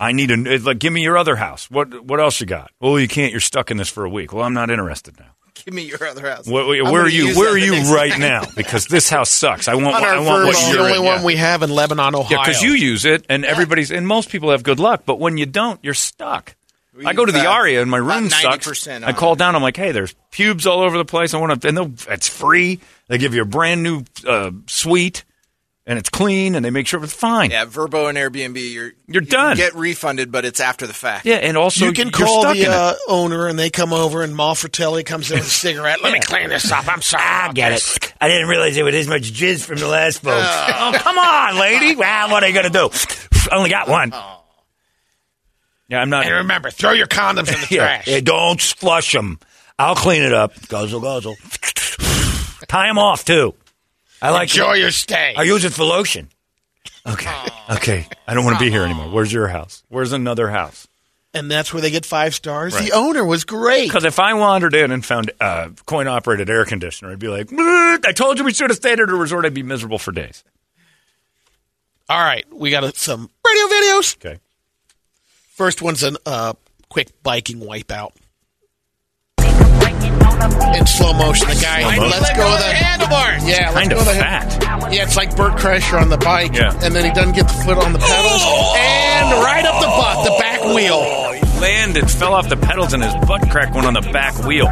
I 0.00 0.12
need 0.12 0.30
a 0.30 0.58
like, 0.58 0.78
give 0.78 0.92
me 0.92 1.02
your 1.02 1.16
other 1.18 1.36
house. 1.36 1.70
What 1.70 2.04
what 2.04 2.18
else 2.18 2.40
you 2.40 2.46
got? 2.46 2.70
Well, 2.80 2.98
you 2.98 3.06
can't. 3.06 3.30
You're 3.30 3.40
stuck 3.40 3.70
in 3.70 3.76
this 3.76 3.88
for 3.88 4.04
a 4.04 4.08
week. 4.10 4.32
Well, 4.32 4.44
I'm 4.44 4.54
not 4.54 4.70
interested 4.70 5.18
now. 5.20 5.30
Give 5.64 5.72
me 5.72 5.82
your 5.82 6.04
other 6.04 6.28
house. 6.28 6.48
Where, 6.48 6.66
where 6.84 7.02
are 7.02 7.08
you? 7.08 7.36
Where 7.38 7.52
are 7.52 7.58
you 7.58 7.94
right 7.94 8.10
time. 8.10 8.20
now? 8.20 8.42
Because 8.56 8.86
this 8.86 9.08
house 9.08 9.30
sucks. 9.30 9.68
I 9.68 9.74
want. 9.76 9.94
on 9.96 10.04
I 10.04 10.16
our 10.16 10.24
want 10.24 10.44
verge, 10.46 10.54
what 10.54 10.64
the 10.66 10.72
you're 10.72 10.80
only 10.82 10.98
in. 10.98 11.04
one 11.04 11.18
Yeah. 11.20 11.24
we 11.24 11.36
have 11.36 11.62
in 11.62 11.70
Lebanon, 11.70 12.14
Ohio. 12.16 12.38
Yeah, 12.38 12.44
because 12.44 12.60
you 12.60 12.72
use 12.72 13.04
it, 13.04 13.24
and 13.28 13.44
everybody's 13.44 13.92
and 13.92 14.08
most 14.08 14.30
people 14.30 14.50
have 14.50 14.62
good 14.64 14.80
luck. 14.80 15.02
But 15.06 15.20
when 15.20 15.36
you 15.38 15.46
don't, 15.46 15.78
you're 15.84 15.94
stuck. 15.94 16.56
We 16.96 17.04
I 17.06 17.12
go 17.12 17.24
to 17.24 17.32
the 17.32 17.38
use, 17.38 17.46
uh, 17.46 17.50
Aria 17.50 17.82
and 17.82 17.90
my 17.90 17.96
room 17.98 18.30
sucks. 18.30 18.66
90% 18.68 19.02
I 19.04 19.08
on 19.08 19.14
call 19.14 19.34
down. 19.34 19.56
I'm 19.56 19.62
like, 19.62 19.76
hey, 19.76 19.90
there's 19.92 20.14
pubes 20.30 20.66
all 20.66 20.80
over 20.80 20.96
the 20.96 21.04
place. 21.04 21.34
I 21.34 21.38
want 21.38 21.60
to, 21.60 21.68
and 21.68 21.76
they'll- 21.76 21.92
it's 22.12 22.28
free. 22.28 22.80
They 23.08 23.18
give 23.18 23.34
you 23.34 23.42
a 23.42 23.46
brand 23.46 23.82
new 23.82 24.04
uh, 24.26 24.52
suite, 24.66 25.24
and 25.86 25.98
it's 25.98 26.08
clean, 26.08 26.54
and 26.54 26.64
they 26.64 26.70
make 26.70 26.86
sure 26.86 27.02
it's 27.04 27.12
fine. 27.12 27.50
Yeah, 27.50 27.66
Vrbo 27.66 28.08
and 28.08 28.16
Airbnb, 28.16 28.56
you're 28.72 28.92
You're 29.08 29.22
you 29.22 29.28
done. 29.28 29.56
Get 29.56 29.74
refunded, 29.74 30.30
but 30.32 30.44
it's 30.44 30.60
after 30.60 30.86
the 30.86 30.94
fact. 30.94 31.26
Yeah, 31.26 31.34
and 31.36 31.56
also 31.58 31.84
you 31.86 31.92
can 31.92 32.06
you're 32.16 32.26
call 32.26 32.42
stuck 32.42 32.54
the 32.54 32.60
in 32.64 32.70
it. 32.70 32.74
uh, 32.74 32.94
owner 33.08 33.48
and 33.48 33.58
they 33.58 33.68
come 33.70 33.92
over 33.92 34.22
and 34.22 34.34
Malfratelli 34.34 35.04
comes 35.04 35.30
in 35.30 35.38
with 35.38 35.46
a 35.46 35.50
cigarette. 35.50 36.00
Let 36.02 36.12
me 36.12 36.20
clean 36.20 36.48
this 36.48 36.70
up. 36.72 36.86
I'm 36.88 37.02
sorry. 37.02 37.22
I 37.24 37.44
about 37.46 37.54
get 37.56 37.70
this." 37.72 37.96
it. 37.96 38.14
I 38.20 38.28
didn't 38.28 38.48
realize 38.48 38.76
there 38.76 38.84
was 38.84 38.94
this 38.94 39.06
much 39.08 39.32
jizz 39.32 39.64
from 39.66 39.78
the 39.78 39.88
last 39.88 40.22
folks. 40.22 40.46
oh, 40.48 40.92
come 40.96 41.18
on, 41.18 41.58
lady. 41.58 41.96
Well, 41.96 42.30
what 42.30 42.42
are 42.44 42.48
you 42.48 42.54
gonna 42.54 42.70
do? 42.70 42.88
I 43.50 43.56
only 43.56 43.68
got 43.70 43.88
one. 43.88 44.14
Yeah, 45.88 46.00
I'm 46.00 46.08
not. 46.10 46.24
And 46.26 46.34
remember, 46.36 46.70
throw 46.70 46.92
your 46.92 47.06
condoms 47.06 47.48
in 47.52 47.60
the 47.60 47.66
Yeah, 47.70 47.84
trash. 47.96 48.06
yeah, 48.08 48.20
don't 48.20 48.60
flush 48.60 49.12
them. 49.12 49.38
I'll 49.78 49.94
clean 49.96 50.22
it 50.22 50.32
up. 50.32 50.52
Guzzle, 50.68 51.00
guzzle. 51.00 51.36
Tie 52.68 52.86
them 52.86 52.98
off 52.98 53.24
too. 53.24 53.54
I 54.22 54.30
like. 54.30 54.48
Enjoy 54.50 54.74
your 54.74 54.90
stay. 54.90 55.34
I 55.36 55.42
use 55.42 55.64
it 55.64 55.72
for 55.72 55.84
lotion. 55.84 56.28
Okay. 57.06 57.30
Okay. 57.70 58.08
I 58.26 58.32
don't 58.34 58.44
want 58.44 58.58
to 58.58 58.64
be 58.64 58.70
here 58.70 58.82
anymore. 58.84 59.10
Where's 59.10 59.32
your 59.32 59.48
house? 59.48 59.82
Where's 59.88 60.12
another 60.12 60.48
house? 60.48 60.88
and 61.36 61.50
that's 61.50 61.72
where 61.74 61.82
they 61.82 61.90
get 61.90 62.06
five 62.06 62.32
stars. 62.32 62.74
Right. 62.74 62.84
The 62.84 62.92
owner 62.96 63.24
was 63.24 63.42
great. 63.44 63.88
Because 63.88 64.04
if 64.04 64.20
I 64.20 64.34
wandered 64.34 64.72
in 64.72 64.92
and 64.92 65.04
found 65.04 65.32
a 65.40 65.72
coin 65.84 66.06
operated 66.06 66.48
air 66.48 66.64
conditioner, 66.64 67.10
I'd 67.10 67.18
be 67.18 67.26
like, 67.26 67.48
I 67.52 68.12
told 68.14 68.38
you 68.38 68.44
we 68.44 68.54
should 68.54 68.70
have 68.70 68.76
stayed 68.76 69.00
at 69.00 69.08
a 69.10 69.14
resort. 69.16 69.44
I'd 69.44 69.52
be 69.52 69.64
miserable 69.64 69.98
for 69.98 70.12
days. 70.12 70.44
All 72.08 72.20
right, 72.20 72.44
we 72.52 72.70
got 72.70 72.84
uh, 72.84 72.92
some 72.94 73.28
radio 73.44 73.66
videos. 73.66 74.16
Okay. 74.24 74.38
First 75.54 75.82
one's 75.82 76.02
a 76.02 76.16
uh, 76.26 76.54
quick 76.88 77.10
biking 77.22 77.60
wipeout. 77.60 78.10
In 79.38 80.86
slow 80.88 81.12
motion, 81.12 81.46
the 81.48 81.54
guy 81.62 81.82
Slow 81.82 81.90
motion. 82.06 82.10
let's 82.10 82.36
go 82.36 82.42
of 82.52 82.58
the 82.58 82.64
handlebars. 82.74 83.48
Yeah, 83.48 83.70
let's 83.70 83.74
Kind 83.74 83.90
go 83.90 83.98
of 84.00 84.04
the 84.04 84.14
fat. 84.14 84.92
Yeah, 84.92 85.04
it's 85.04 85.16
like 85.16 85.36
Bert 85.36 85.52
Kreischer 85.52 86.00
on 86.00 86.08
the 86.08 86.18
bike, 86.18 86.54
Yeah. 86.54 86.72
and 86.82 86.92
then 86.94 87.04
he 87.04 87.12
doesn't 87.12 87.36
get 87.36 87.46
the 87.46 87.54
foot 87.64 87.78
on 87.78 87.92
the 87.92 88.00
pedals, 88.00 88.42
and 88.76 89.30
right 89.44 89.64
up 89.64 89.80
the 89.80 89.86
butt, 89.86 90.24
the 90.24 90.36
back 90.40 90.60
wheel. 90.74 91.00
Oh, 91.06 91.32
he 91.32 91.40
landed, 91.60 92.10
fell 92.10 92.34
off 92.34 92.48
the 92.48 92.56
pedals, 92.56 92.92
and 92.92 93.02
his 93.04 93.14
butt 93.26 93.48
crack 93.50 93.72
went 93.74 93.86
on 93.86 93.94
the 93.94 94.00
back 94.12 94.34
wheel. 94.44 94.66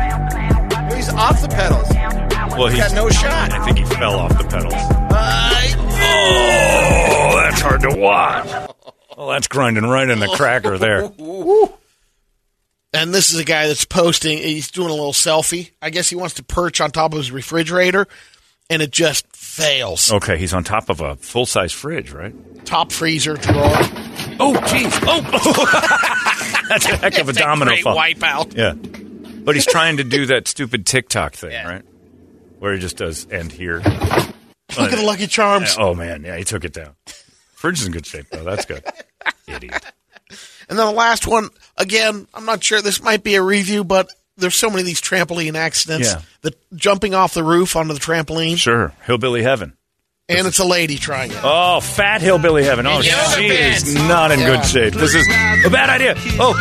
He's 0.96 1.08
off 1.10 1.40
the 1.40 1.48
pedals. 1.48 1.88
Well, 2.58 2.66
He's 2.68 2.78
got 2.80 2.92
no 2.94 3.08
shot. 3.08 3.52
I 3.52 3.64
think 3.64 3.78
he 3.78 3.84
fell 3.84 4.16
off 4.16 4.36
the 4.36 4.44
pedals. 4.48 4.74
Oh, 6.04 7.32
that's 7.36 7.60
hard 7.60 7.80
to 7.82 7.96
watch. 7.96 8.48
Well, 9.22 9.30
that's 9.30 9.46
grinding 9.46 9.84
right 9.84 10.08
in 10.08 10.18
the 10.18 10.26
oh. 10.26 10.34
cracker 10.34 10.78
there. 10.78 11.08
And 12.94 13.14
this 13.14 13.32
is 13.32 13.40
a 13.40 13.44
guy 13.44 13.68
that's 13.68 13.86
posting. 13.86 14.36
He's 14.36 14.70
doing 14.70 14.90
a 14.90 14.92
little 14.92 15.14
selfie. 15.14 15.70
I 15.80 15.88
guess 15.88 16.10
he 16.10 16.14
wants 16.14 16.34
to 16.34 16.42
perch 16.42 16.78
on 16.78 16.90
top 16.90 17.12
of 17.12 17.16
his 17.16 17.32
refrigerator, 17.32 18.06
and 18.68 18.82
it 18.82 18.90
just 18.90 19.34
fails. 19.34 20.12
Okay, 20.12 20.36
he's 20.36 20.52
on 20.52 20.62
top 20.62 20.90
of 20.90 21.00
a 21.00 21.16
full 21.16 21.46
size 21.46 21.72
fridge, 21.72 22.12
right? 22.12 22.34
Top 22.66 22.92
freezer 22.92 23.38
drawer. 23.38 23.64
Oh, 24.38 24.52
jeez. 24.66 24.92
Oh, 25.06 26.64
that's 26.68 26.84
a 26.84 26.96
heck 26.98 27.16
of 27.16 27.28
a 27.28 27.30
It's 27.30 27.38
domino 27.38 27.70
great 27.70 27.82
fall. 27.82 27.96
wipeout. 27.96 28.54
Yeah, 28.54 28.74
but 29.42 29.54
he's 29.54 29.64
trying 29.64 29.96
to 29.96 30.04
do 30.04 30.26
that 30.26 30.46
stupid 30.46 30.84
TikTok 30.84 31.32
thing, 31.32 31.64
right? 31.64 31.84
Where 32.58 32.74
he 32.74 32.78
just 32.78 32.98
does 32.98 33.26
end 33.30 33.52
here. 33.52 33.78
Look 33.78 34.92
at 34.92 34.98
the 34.98 35.02
Lucky 35.02 35.28
Charms. 35.28 35.76
Oh 35.78 35.94
man, 35.94 36.24
yeah, 36.24 36.36
he 36.36 36.44
took 36.44 36.62
it 36.62 36.74
down. 36.74 36.94
Fridge 37.54 37.80
is 37.80 37.86
in 37.86 37.92
good 37.92 38.04
shape 38.04 38.26
though. 38.30 38.44
That's 38.44 38.66
good. 38.66 38.84
Idiot. 39.46 39.84
And 40.68 40.78
then 40.78 40.86
the 40.86 40.92
last 40.92 41.26
one, 41.26 41.50
again, 41.76 42.26
I'm 42.32 42.44
not 42.46 42.62
sure 42.64 42.80
this 42.80 43.02
might 43.02 43.22
be 43.22 43.34
a 43.34 43.42
review, 43.42 43.84
but 43.84 44.08
there's 44.38 44.54
so 44.54 44.68
many 44.70 44.80
of 44.80 44.86
these 44.86 45.00
trampoline 45.02 45.54
accidents. 45.54 46.12
Yeah. 46.12 46.20
The 46.40 46.54
jumping 46.74 47.14
off 47.14 47.34
the 47.34 47.44
roof 47.44 47.76
onto 47.76 47.92
the 47.92 48.00
trampoline. 48.00 48.56
Sure, 48.56 48.92
hillbilly 49.04 49.42
heaven. 49.42 49.74
And 50.28 50.46
it's 50.46 50.60
a 50.60 50.64
lady 50.64 50.96
trying 50.96 51.30
it. 51.32 51.38
Oh, 51.42 51.80
fat 51.80 52.22
hillbilly 52.22 52.64
heaven. 52.64 52.86
Oh, 52.86 53.00
Yeah. 53.00 53.30
she 53.34 53.48
Pants. 53.48 53.82
is 53.88 53.94
not 53.94 54.30
in 54.30 54.40
Yeah. 54.40 54.46
good 54.56 54.64
shape. 54.64 54.94
This 54.94 55.14
is 55.14 55.26
a 55.28 55.68
bad 55.68 55.90
idea. 55.90 56.14
Oh, 56.38 56.54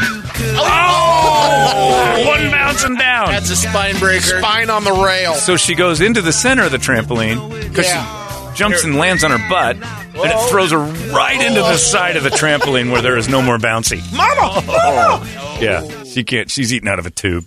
oh, 0.57 2.23
one 2.27 2.51
bouncing 2.51 2.95
down. 2.97 3.27
That's 3.27 3.49
a 3.49 3.55
spine 3.55 3.97
breaker. 3.99 4.39
Spine 4.39 4.69
on 4.69 4.83
the 4.83 4.91
rail. 4.91 5.35
So 5.35 5.55
she 5.57 5.75
goes 5.75 6.01
into 6.01 6.21
the 6.21 6.33
center 6.33 6.63
of 6.63 6.71
the 6.71 6.77
trampoline 6.79 7.49
because 7.69 7.85
she 7.85 8.57
jumps 8.57 8.83
and 8.83 8.95
lands 8.97 9.23
on 9.23 9.31
her 9.31 9.49
butt, 9.49 9.77
and 10.15 10.31
it 10.31 10.49
throws 10.49 10.71
her 10.71 10.79
right 11.13 11.39
into 11.41 11.61
the 11.61 11.77
side 11.77 12.15
of 12.17 12.23
the 12.23 12.29
trampoline 12.29 12.91
where 12.91 13.01
there 13.01 13.17
is 13.17 13.27
no 13.29 13.41
more 13.41 13.57
bouncy. 13.57 13.99
Mama! 14.15 14.63
Oh, 14.67 15.57
yeah, 15.61 16.03
she 16.03 16.23
can't. 16.23 16.49
She's 16.49 16.73
eating 16.73 16.89
out 16.89 16.99
of 16.99 17.05
a 17.05 17.11
tube. 17.11 17.45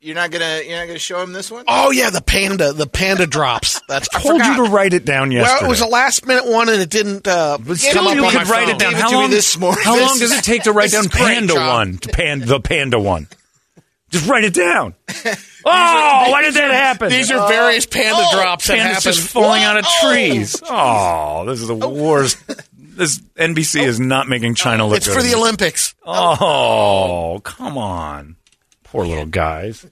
You're 0.00 0.14
not 0.14 0.30
gonna 0.30 0.62
you're 0.64 0.78
not 0.78 0.86
gonna 0.86 1.00
show 1.00 1.20
him 1.20 1.32
this 1.32 1.50
one? 1.50 1.64
Oh 1.66 1.90
yeah, 1.90 2.10
the 2.10 2.20
panda, 2.20 2.72
the 2.72 2.86
panda 2.86 3.26
drops. 3.26 3.80
That's 3.88 4.08
I 4.14 4.20
Told 4.20 4.34
forgot. 4.40 4.56
you 4.56 4.64
to 4.66 4.70
write 4.70 4.92
it 4.94 5.04
down 5.04 5.32
yesterday. 5.32 5.56
Well, 5.62 5.66
it 5.66 5.68
was 5.68 5.80
a 5.80 5.86
last 5.86 6.24
minute 6.26 6.46
one, 6.46 6.68
and 6.68 6.80
it 6.80 6.90
didn't 6.90 7.26
uh, 7.26 7.58
come 7.58 7.74
Still, 7.74 8.06
up 8.06 8.14
you 8.14 8.24
on 8.24 8.30
could 8.30 8.44
my 8.46 8.50
write 8.50 8.66
phone. 8.66 8.74
it 8.76 8.78
down. 8.78 8.92
How 8.94 9.12
long? 9.12 9.30
this 9.30 9.58
morning. 9.58 9.82
How 9.82 9.98
long 10.06 10.16
does 10.18 10.30
it 10.30 10.44
take 10.44 10.62
to 10.64 10.72
write 10.72 10.92
down 10.92 11.06
is 11.06 11.10
Panda 11.10 11.54
John. 11.54 11.66
One? 11.88 11.98
To 11.98 12.08
pan 12.10 12.38
the 12.40 12.60
Panda 12.60 13.00
One. 13.00 13.26
Just 14.10 14.28
write 14.28 14.44
it 14.44 14.54
down. 14.54 14.94
oh, 15.08 15.34
why 15.64 16.42
did 16.42 16.54
that 16.54 16.70
happen? 16.70 17.10
These 17.10 17.30
are 17.32 17.48
various 17.48 17.86
panda 17.86 18.12
oh, 18.16 18.36
drops 18.40 18.68
that 18.68 18.78
Pandas 18.78 18.82
happen. 18.82 19.02
just 19.02 19.28
falling 19.28 19.62
out 19.62 19.76
of 19.78 19.84
Oh. 19.86 20.12
trees. 20.12 20.62
Oh, 20.68 21.44
this 21.46 21.60
is 21.60 21.68
the 21.68 21.74
worst. 21.88 22.38
This 22.96 23.18
NBC 23.34 23.82
oh. 23.82 23.88
is 23.88 24.00
not 24.00 24.26
making 24.26 24.54
China 24.54 24.86
look 24.86 24.96
It's 24.96 25.06
good. 25.06 25.16
for 25.16 25.22
the 25.22 25.34
Olympics. 25.34 25.94
Oh, 26.02 27.42
come 27.44 27.76
on. 27.76 28.36
Poor 28.84 29.04
little 29.04 29.26
guys. 29.26 29.84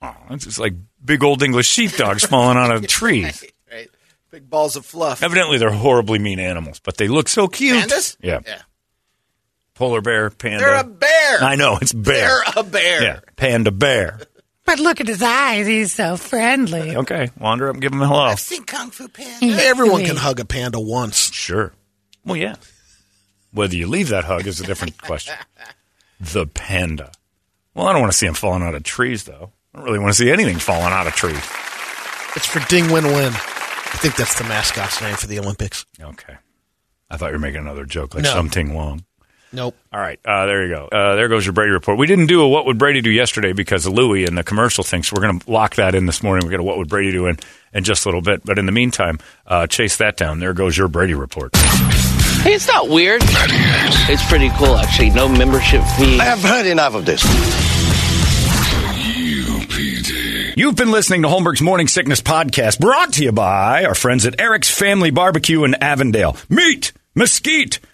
Oh, 0.00 0.14
it's 0.30 0.44
just 0.44 0.60
like 0.60 0.74
big 1.04 1.24
old 1.24 1.42
English 1.42 1.66
sheepdogs 1.66 2.24
falling 2.24 2.56
out 2.56 2.70
of 2.70 2.86
trees. 2.86 3.44
Right. 3.72 3.90
Big 4.30 4.48
balls 4.48 4.76
of 4.76 4.86
fluff. 4.86 5.20
Evidently, 5.20 5.58
they're 5.58 5.72
horribly 5.72 6.20
mean 6.20 6.38
animals, 6.38 6.78
but 6.78 6.96
they 6.96 7.08
look 7.08 7.28
so 7.28 7.48
cute. 7.48 7.76
Pandas? 7.88 8.16
Yeah. 8.22 8.38
Yeah. 8.46 8.62
Polar 9.74 10.00
bear, 10.00 10.30
panda. 10.30 10.58
They're 10.64 10.80
a 10.80 10.84
bear. 10.84 11.42
I 11.42 11.56
know, 11.56 11.78
it's 11.82 11.92
bear. 11.92 12.28
They're 12.28 12.42
a 12.56 12.62
bear. 12.62 13.02
Yeah, 13.02 13.20
panda 13.36 13.70
bear. 13.72 14.20
But 14.64 14.78
look 14.78 15.00
at 15.00 15.08
his 15.08 15.22
eyes. 15.22 15.66
He's 15.66 15.92
so 15.92 16.16
friendly. 16.16 16.96
Okay, 16.96 17.30
wander 17.38 17.68
up 17.68 17.74
and 17.74 17.82
give 17.82 17.92
him 17.92 18.00
a 18.00 18.06
hello. 18.06 18.20
I've 18.22 18.40
seen 18.40 18.64
Kung 18.64 18.90
Fu 18.90 19.08
Panda. 19.08 19.46
Everyone 19.62 20.04
can 20.04 20.16
hug 20.16 20.40
a 20.40 20.44
panda 20.44 20.80
once. 20.80 21.30
Sure. 21.32 21.72
Well, 22.24 22.36
yeah. 22.36 22.54
Whether 23.52 23.76
you 23.76 23.86
leave 23.88 24.08
that 24.08 24.24
hug 24.24 24.46
is 24.46 24.60
a 24.60 24.64
different 24.64 24.96
question. 25.02 25.34
The 26.20 26.46
panda. 26.46 27.12
Well, 27.74 27.86
I 27.86 27.92
don't 27.92 28.00
want 28.00 28.12
to 28.12 28.16
see 28.18 28.26
him 28.26 28.34
falling 28.34 28.62
out 28.62 28.74
of 28.74 28.84
trees, 28.84 29.24
though. 29.24 29.52
I 29.74 29.78
don't 29.78 29.86
really 29.86 29.98
want 29.98 30.10
to 30.14 30.16
see 30.16 30.30
anything 30.30 30.58
falling 30.58 30.92
out 30.92 31.06
of 31.08 31.12
trees. 31.14 31.36
It's 32.36 32.46
for 32.46 32.60
Ding 32.68 32.90
Win 32.92 33.04
Win. 33.04 33.32
I 33.34 33.96
think 33.98 34.16
that's 34.16 34.38
the 34.38 34.44
mascot's 34.44 35.00
name 35.02 35.16
for 35.16 35.26
the 35.26 35.38
Olympics. 35.40 35.84
Okay. 36.00 36.36
I 37.10 37.16
thought 37.16 37.26
you 37.26 37.32
were 37.34 37.38
making 37.38 37.60
another 37.60 37.84
joke 37.84 38.14
like 38.14 38.24
No. 38.24 38.30
something 38.32 38.72
Wong. 38.74 39.04
Nope. 39.54 39.76
All 39.92 40.00
right, 40.00 40.18
uh, 40.24 40.46
there 40.46 40.66
you 40.66 40.74
go. 40.74 40.88
Uh, 40.88 41.14
there 41.14 41.28
goes 41.28 41.46
your 41.46 41.52
Brady 41.52 41.70
report. 41.70 41.96
We 41.96 42.06
didn't 42.08 42.26
do 42.26 42.42
a 42.42 42.48
what 42.48 42.66
would 42.66 42.76
Brady 42.76 43.00
do 43.00 43.10
yesterday 43.10 43.52
because 43.52 43.86
of 43.86 43.92
Louie 43.92 44.26
and 44.26 44.36
the 44.36 44.42
commercial 44.42 44.82
thing, 44.82 45.04
so 45.04 45.14
we're 45.14 45.22
going 45.22 45.38
to 45.38 45.50
lock 45.50 45.76
that 45.76 45.94
in 45.94 46.06
this 46.06 46.22
morning. 46.22 46.44
We're 46.44 46.50
going 46.50 46.60
to 46.60 46.64
what 46.64 46.76
would 46.78 46.88
Brady 46.88 47.12
do 47.12 47.26
in, 47.26 47.38
in 47.72 47.84
just 47.84 48.04
a 48.04 48.08
little 48.08 48.20
bit. 48.20 48.44
But 48.44 48.58
in 48.58 48.66
the 48.66 48.72
meantime, 48.72 49.20
uh, 49.46 49.68
chase 49.68 49.96
that 49.98 50.16
down. 50.16 50.40
There 50.40 50.54
goes 50.54 50.76
your 50.76 50.88
Brady 50.88 51.14
report. 51.14 51.54
Hey, 51.54 52.54
it's 52.54 52.66
not 52.66 52.88
weird. 52.88 53.22
It's 53.24 54.26
pretty 54.28 54.50
cool, 54.58 54.76
actually. 54.76 55.10
No 55.10 55.28
membership 55.28 55.82
fee. 55.96 56.18
I 56.20 56.24
have 56.24 56.40
heard 56.40 56.66
enough 56.66 56.94
of 56.94 57.06
this. 57.06 57.22
You've 60.56 60.76
been 60.76 60.90
listening 60.92 61.22
to 61.22 61.28
Holmberg's 61.28 61.62
Morning 61.62 61.88
Sickness 61.88 62.20
Podcast, 62.20 62.78
brought 62.78 63.14
to 63.14 63.24
you 63.24 63.32
by 63.32 63.84
our 63.84 63.94
friends 63.94 64.24
at 64.26 64.40
Eric's 64.40 64.70
Family 64.70 65.10
Barbecue 65.10 65.64
in 65.64 65.74
Avondale. 65.74 66.36
Meat, 66.48 66.92
mesquite, 67.14 67.80